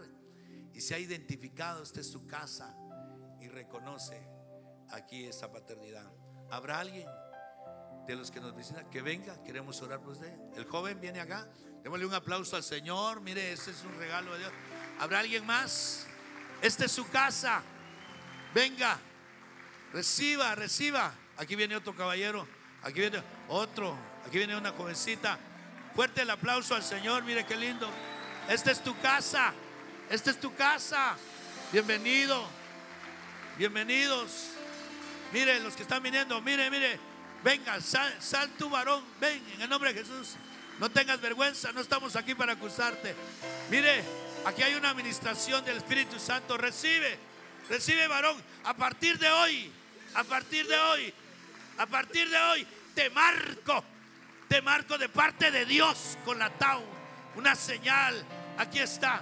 [0.73, 2.75] y se ha identificado, esta es su casa
[3.39, 4.21] y reconoce
[4.89, 6.11] aquí esta paternidad.
[6.51, 7.07] ¿Habrá alguien
[8.07, 9.41] de los que nos visitan que venga?
[9.43, 10.33] Queremos orar por usted.
[10.55, 11.47] El joven viene acá.
[11.83, 13.21] Démosle un aplauso al Señor.
[13.21, 14.51] Mire, ese es un regalo de Dios.
[14.99, 16.07] ¿Habrá alguien más?
[16.61, 17.61] Esta es su casa.
[18.53, 18.99] Venga,
[19.93, 21.13] reciba, reciba.
[21.37, 22.47] Aquí viene otro caballero.
[22.81, 23.95] Aquí viene otro.
[24.25, 25.37] Aquí viene una jovencita.
[25.95, 27.23] Fuerte el aplauso al Señor.
[27.23, 27.89] Mire qué lindo.
[28.49, 29.53] Esta es tu casa.
[30.09, 31.15] Esta es tu casa.
[31.71, 32.45] Bienvenido.
[33.57, 34.49] Bienvenidos.
[35.31, 36.99] Mire, los que están viniendo, mire, mire.
[37.45, 39.05] Venga, sal, sal tu varón.
[39.21, 40.35] Ven, en el nombre de Jesús.
[40.79, 43.15] No tengas vergüenza, no estamos aquí para acusarte.
[43.69, 44.03] Mire,
[44.45, 46.57] aquí hay una administración del Espíritu Santo.
[46.57, 47.17] Recibe,
[47.69, 48.35] Recibe varón.
[48.65, 49.71] A partir de hoy,
[50.13, 51.13] a partir de hoy,
[51.77, 53.94] a partir de hoy, te marco.
[54.55, 56.81] Te marco de parte de Dios con la tau.
[57.35, 58.25] Una señal.
[58.57, 59.21] Aquí está.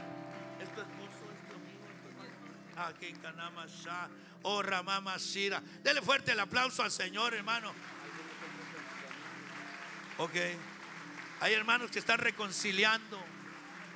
[2.77, 4.09] Aquí en Canama Shah.
[4.43, 5.59] Oh, Ramama Shira.
[5.81, 7.73] Dele fuerte el aplauso al Señor, hermano.
[10.19, 10.36] Ok.
[11.39, 13.19] Hay hermanos que están reconciliando.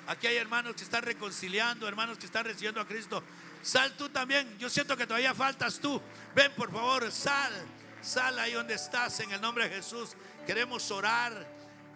[0.07, 3.23] Aquí hay hermanos que están reconciliando, hermanos que están recibiendo a Cristo.
[3.61, 4.57] Sal tú también.
[4.57, 6.01] Yo siento que todavía faltas tú.
[6.33, 7.53] Ven, por favor, sal.
[8.01, 10.15] Sal ahí donde estás en el nombre de Jesús.
[10.47, 11.45] Queremos orar.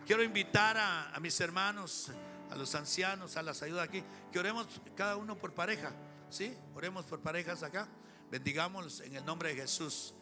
[0.05, 2.11] Quiero invitar a, mis hermanos,
[2.49, 5.93] a los ancianos, a las ayudas aquí, que oremos cada uno por pareja.
[6.29, 6.53] ¿Sí?
[6.75, 7.87] Oremos por parejas acá.
[8.29, 10.13] Bendigámoslos en el nombre de Jesús.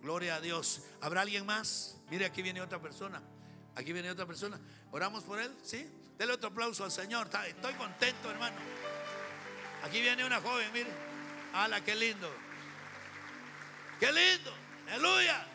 [0.00, 0.82] Gloria a Dios.
[1.02, 1.98] ¿Habrá alguien más?
[2.10, 3.22] Mire, aquí viene otra persona.
[3.74, 4.58] Aquí viene otra persona.
[4.90, 5.54] ¿Oramos por él?
[5.62, 5.86] ¿Sí?
[6.16, 7.28] Dele otro aplauso al Señor.
[7.46, 8.56] Estoy contento, hermano.
[9.82, 10.90] Aquí viene una joven, mire.
[11.52, 12.30] ¡Hala, qué lindo!
[14.00, 14.52] ¡Qué lindo!
[14.88, 15.46] ¡Aleluya!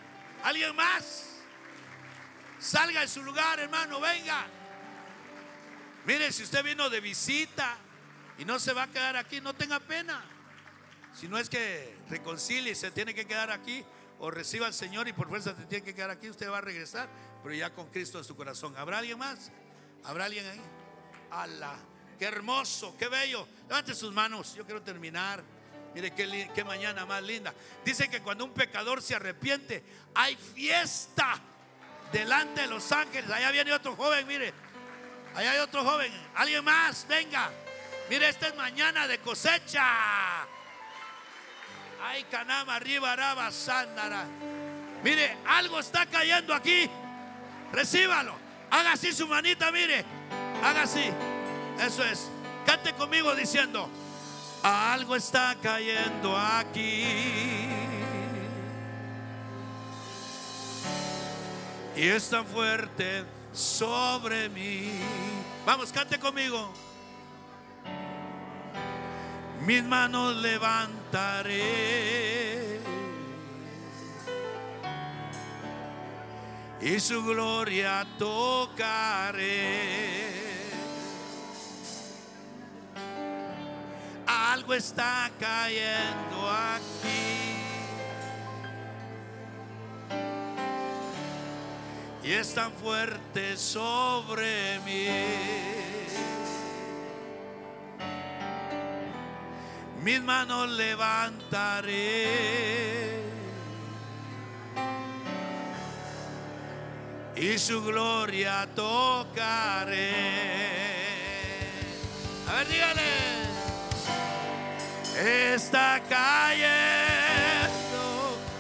[0.44, 1.29] ¿Alguien más?
[2.60, 4.46] Salga de su lugar, hermano, venga.
[6.06, 7.78] Mire, si usted vino de visita
[8.38, 10.24] y no se va a quedar aquí, no tenga pena.
[11.14, 13.84] Si no es que reconcilie y se tiene que quedar aquí
[14.20, 16.62] o reciba al Señor y por fuerza se tiene que quedar aquí, usted va a
[16.62, 17.08] regresar,
[17.42, 18.76] pero ya con Cristo en su corazón.
[18.78, 19.52] ¿Habrá alguien más?
[20.04, 20.62] ¿Habrá alguien ahí?
[21.32, 21.76] ¡Hala!
[22.18, 22.96] ¡Qué hermoso!
[23.00, 23.48] ¡Qué bello!
[23.70, 25.42] Levante sus manos, yo quiero terminar.
[25.96, 27.54] Mire qué, qué mañana más linda.
[27.86, 29.84] Dice que cuando un pecador se arrepiente,
[30.14, 31.42] hay fiesta
[32.12, 33.30] delante de los ángeles.
[33.30, 34.54] Allá viene otro joven, mire.
[35.36, 36.12] Allá hay otro joven.
[36.36, 37.50] Alguien más, venga.
[38.10, 39.84] Mire, esta es mañana de cosecha.
[42.02, 44.26] Ay, canama, arriba, araba, sándara.
[45.04, 46.90] Mire, algo está cayendo aquí.
[47.72, 48.36] Recíbalo.
[48.72, 50.04] Haga así su manita, mire.
[50.64, 51.12] Haga así.
[51.80, 52.30] Eso es.
[52.66, 53.90] Cante conmigo diciendo,
[54.64, 57.79] algo está cayendo aquí.
[62.00, 64.90] Y es tan fuerte sobre mí.
[65.66, 66.72] Vamos, cante conmigo.
[69.66, 71.60] Mis manos levantaré.
[76.80, 79.50] Y su gloria tocaré.
[84.26, 87.39] Algo está cayendo aquí.
[92.30, 95.08] Y es tan fuerte sobre mí.
[100.04, 102.28] Mis manos levantaré.
[107.36, 110.14] Y su gloria tocaré.
[112.48, 113.40] A ver, dígale
[115.56, 116.78] está cayendo.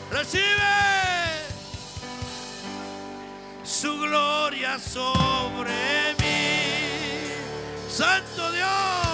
[0.09, 0.58] Recibe
[4.09, 7.31] gloria sobre mí.
[7.87, 9.08] Santo Dios,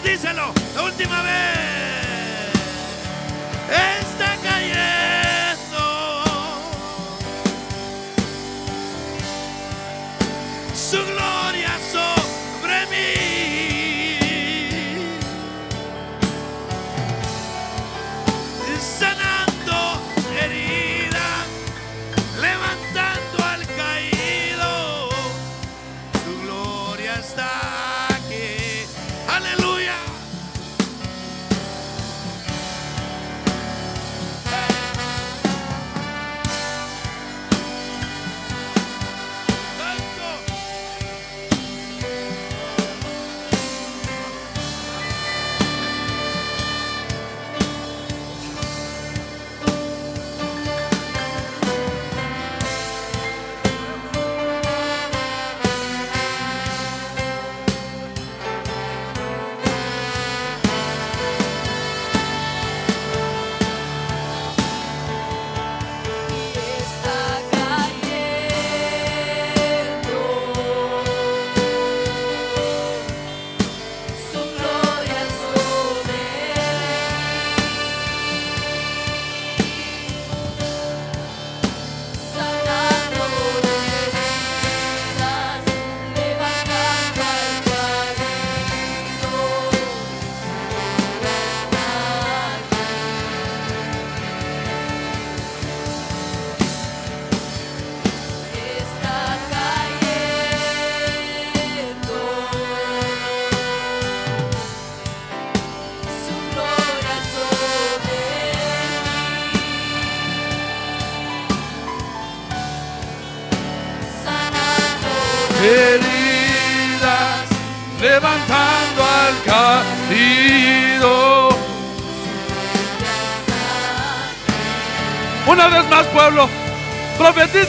[0.00, 1.57] díselo, la última vez.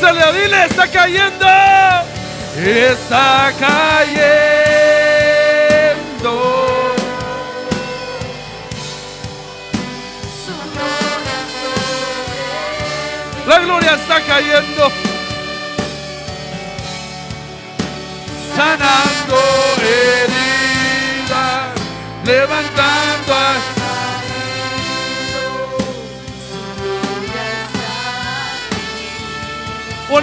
[0.09, 1.45] Profetízale, dile, está cayendo,
[2.65, 4.39] está cayendo.
[13.47, 14.91] La gloria está cayendo.
[18.55, 19.37] Sanando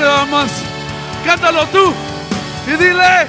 [0.07, 0.63] Más,
[1.25, 1.93] cántalo tú
[2.69, 3.27] y dile,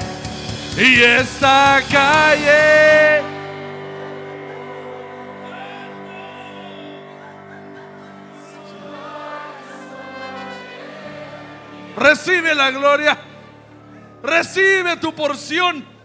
[0.78, 3.24] y esta calle.
[11.96, 13.18] Recibe la gloria.
[14.22, 15.97] Recibe tu porción.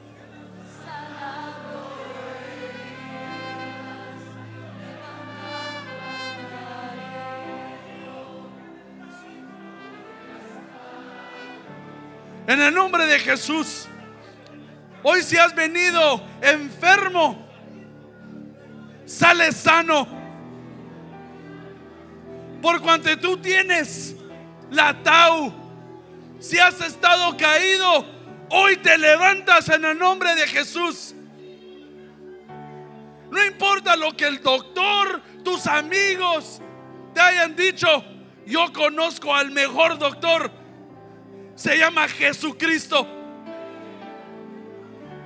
[12.53, 13.89] En el nombre de Jesús.
[15.03, 17.49] Hoy si has venido enfermo,
[19.07, 20.07] sale sano.
[22.61, 24.17] Por cuanto tú tienes
[24.71, 25.51] la tau,
[26.41, 28.05] si has estado caído,
[28.51, 31.15] hoy te levantas en el nombre de Jesús.
[33.31, 36.61] No importa lo que el doctor, tus amigos
[37.15, 38.05] te hayan dicho,
[38.45, 40.62] yo conozco al mejor doctor.
[41.55, 43.07] Se llama Jesucristo.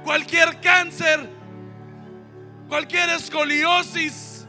[0.04, 1.28] Cualquier cáncer,
[2.68, 4.46] cualquier escoliosis,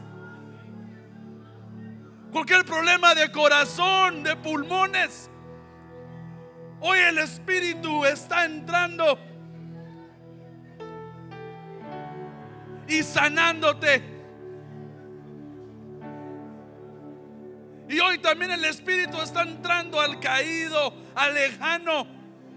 [2.30, 5.28] cualquier problema de corazón, de pulmones,
[6.80, 9.18] Hoy el Espíritu está entrando
[12.86, 14.17] y sanándote.
[17.88, 22.06] Y hoy también el Espíritu está entrando al caído, al lejano,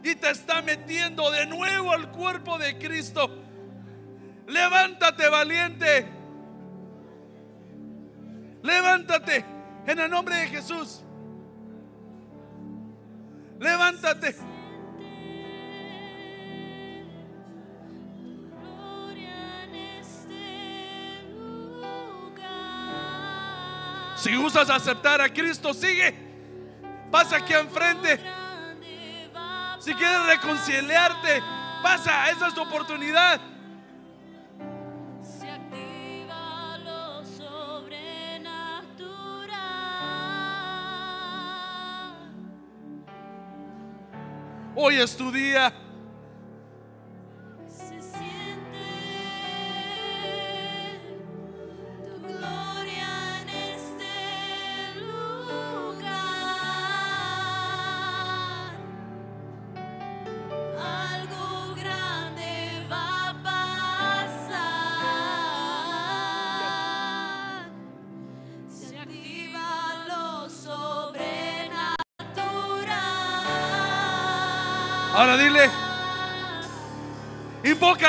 [0.04, 3.30] y te está metiendo de nuevo al cuerpo de Cristo.
[4.48, 6.08] Levántate, valiente.
[8.62, 9.46] Levántate
[9.88, 11.02] en el nombre de Jesús.
[13.60, 14.51] Levántate.
[24.22, 26.14] Si usas aceptar a Cristo, sigue.
[27.10, 28.20] Pasa aquí enfrente.
[29.80, 31.42] Si quieres reconciliarte,
[31.82, 32.30] pasa.
[32.30, 33.42] Esa es tu oportunidad.
[44.76, 45.74] Hoy es tu día.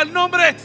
[0.03, 0.57] El nombre.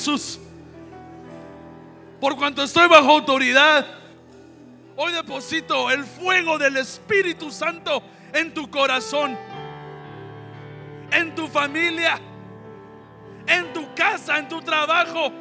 [0.00, 0.40] Jesús.
[2.22, 3.86] Por cuanto estoy bajo autoridad,
[4.96, 8.02] hoy deposito el fuego del Espíritu Santo
[8.32, 9.36] en tu corazón,
[11.10, 12.18] en tu familia,
[13.46, 15.32] en tu casa, en tu trabajo.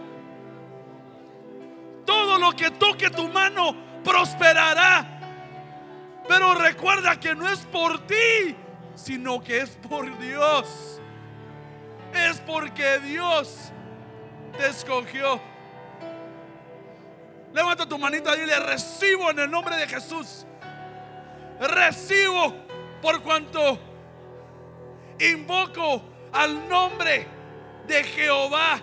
[2.05, 3.73] Todo lo que toque tu mano
[4.03, 5.21] prosperará.
[6.27, 8.57] Pero recuerda que no es por ti,
[8.93, 10.99] sino que es por Dios.
[12.13, 13.71] Es porque Dios
[14.67, 15.39] escogió.
[17.53, 20.45] Levanta tu manita y dile, recibo en el nombre de Jesús.
[21.59, 22.53] Recibo
[23.01, 23.79] por cuanto
[25.19, 27.27] invoco al nombre
[27.87, 28.79] de Jehová.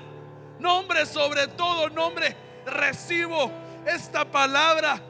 [0.59, 2.37] Nombre sobre todo nombre.
[2.67, 3.51] Recibo
[3.87, 5.01] esta palabra.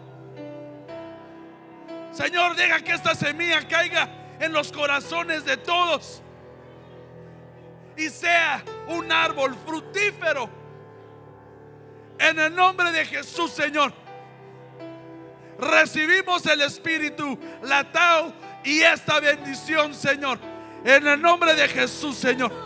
[2.13, 6.23] Señor, deja que esta semilla caiga en los corazones de todos
[7.97, 10.49] y sea un árbol fructífero.
[12.19, 13.93] En el nombre de Jesús, Señor.
[15.59, 18.33] Recibimos el Espíritu, la Tao
[18.65, 20.39] y esta bendición, Señor.
[20.85, 22.66] En el nombre de Jesús, Señor.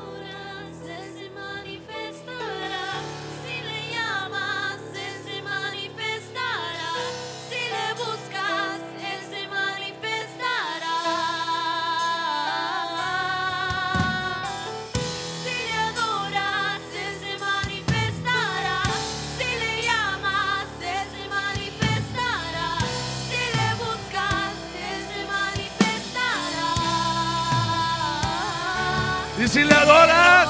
[29.50, 30.48] Si le adoras,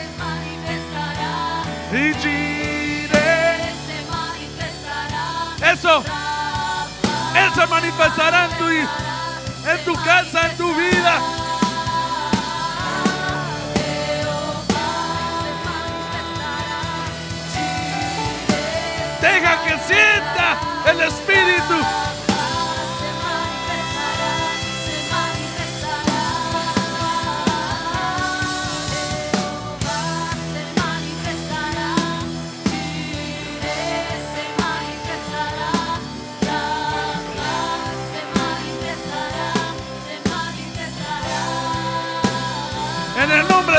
[0.00, 1.64] y manifestará.
[5.70, 6.02] Eso,
[7.36, 11.20] Él se manifestará en tu, en tu casa, en tu vida.
[19.20, 20.58] Deja que sienta
[20.90, 22.09] el Espíritu.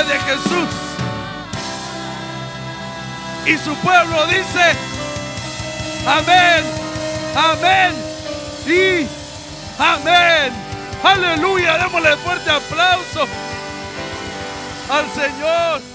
[0.07, 0.69] De Jesús.
[3.45, 4.76] Y su pueblo dice,
[6.07, 6.64] amén,
[7.36, 7.94] amén
[8.65, 9.07] y
[9.80, 10.53] amén.
[11.03, 13.28] Aleluya, démosle fuerte aplauso
[14.90, 15.90] al Señor.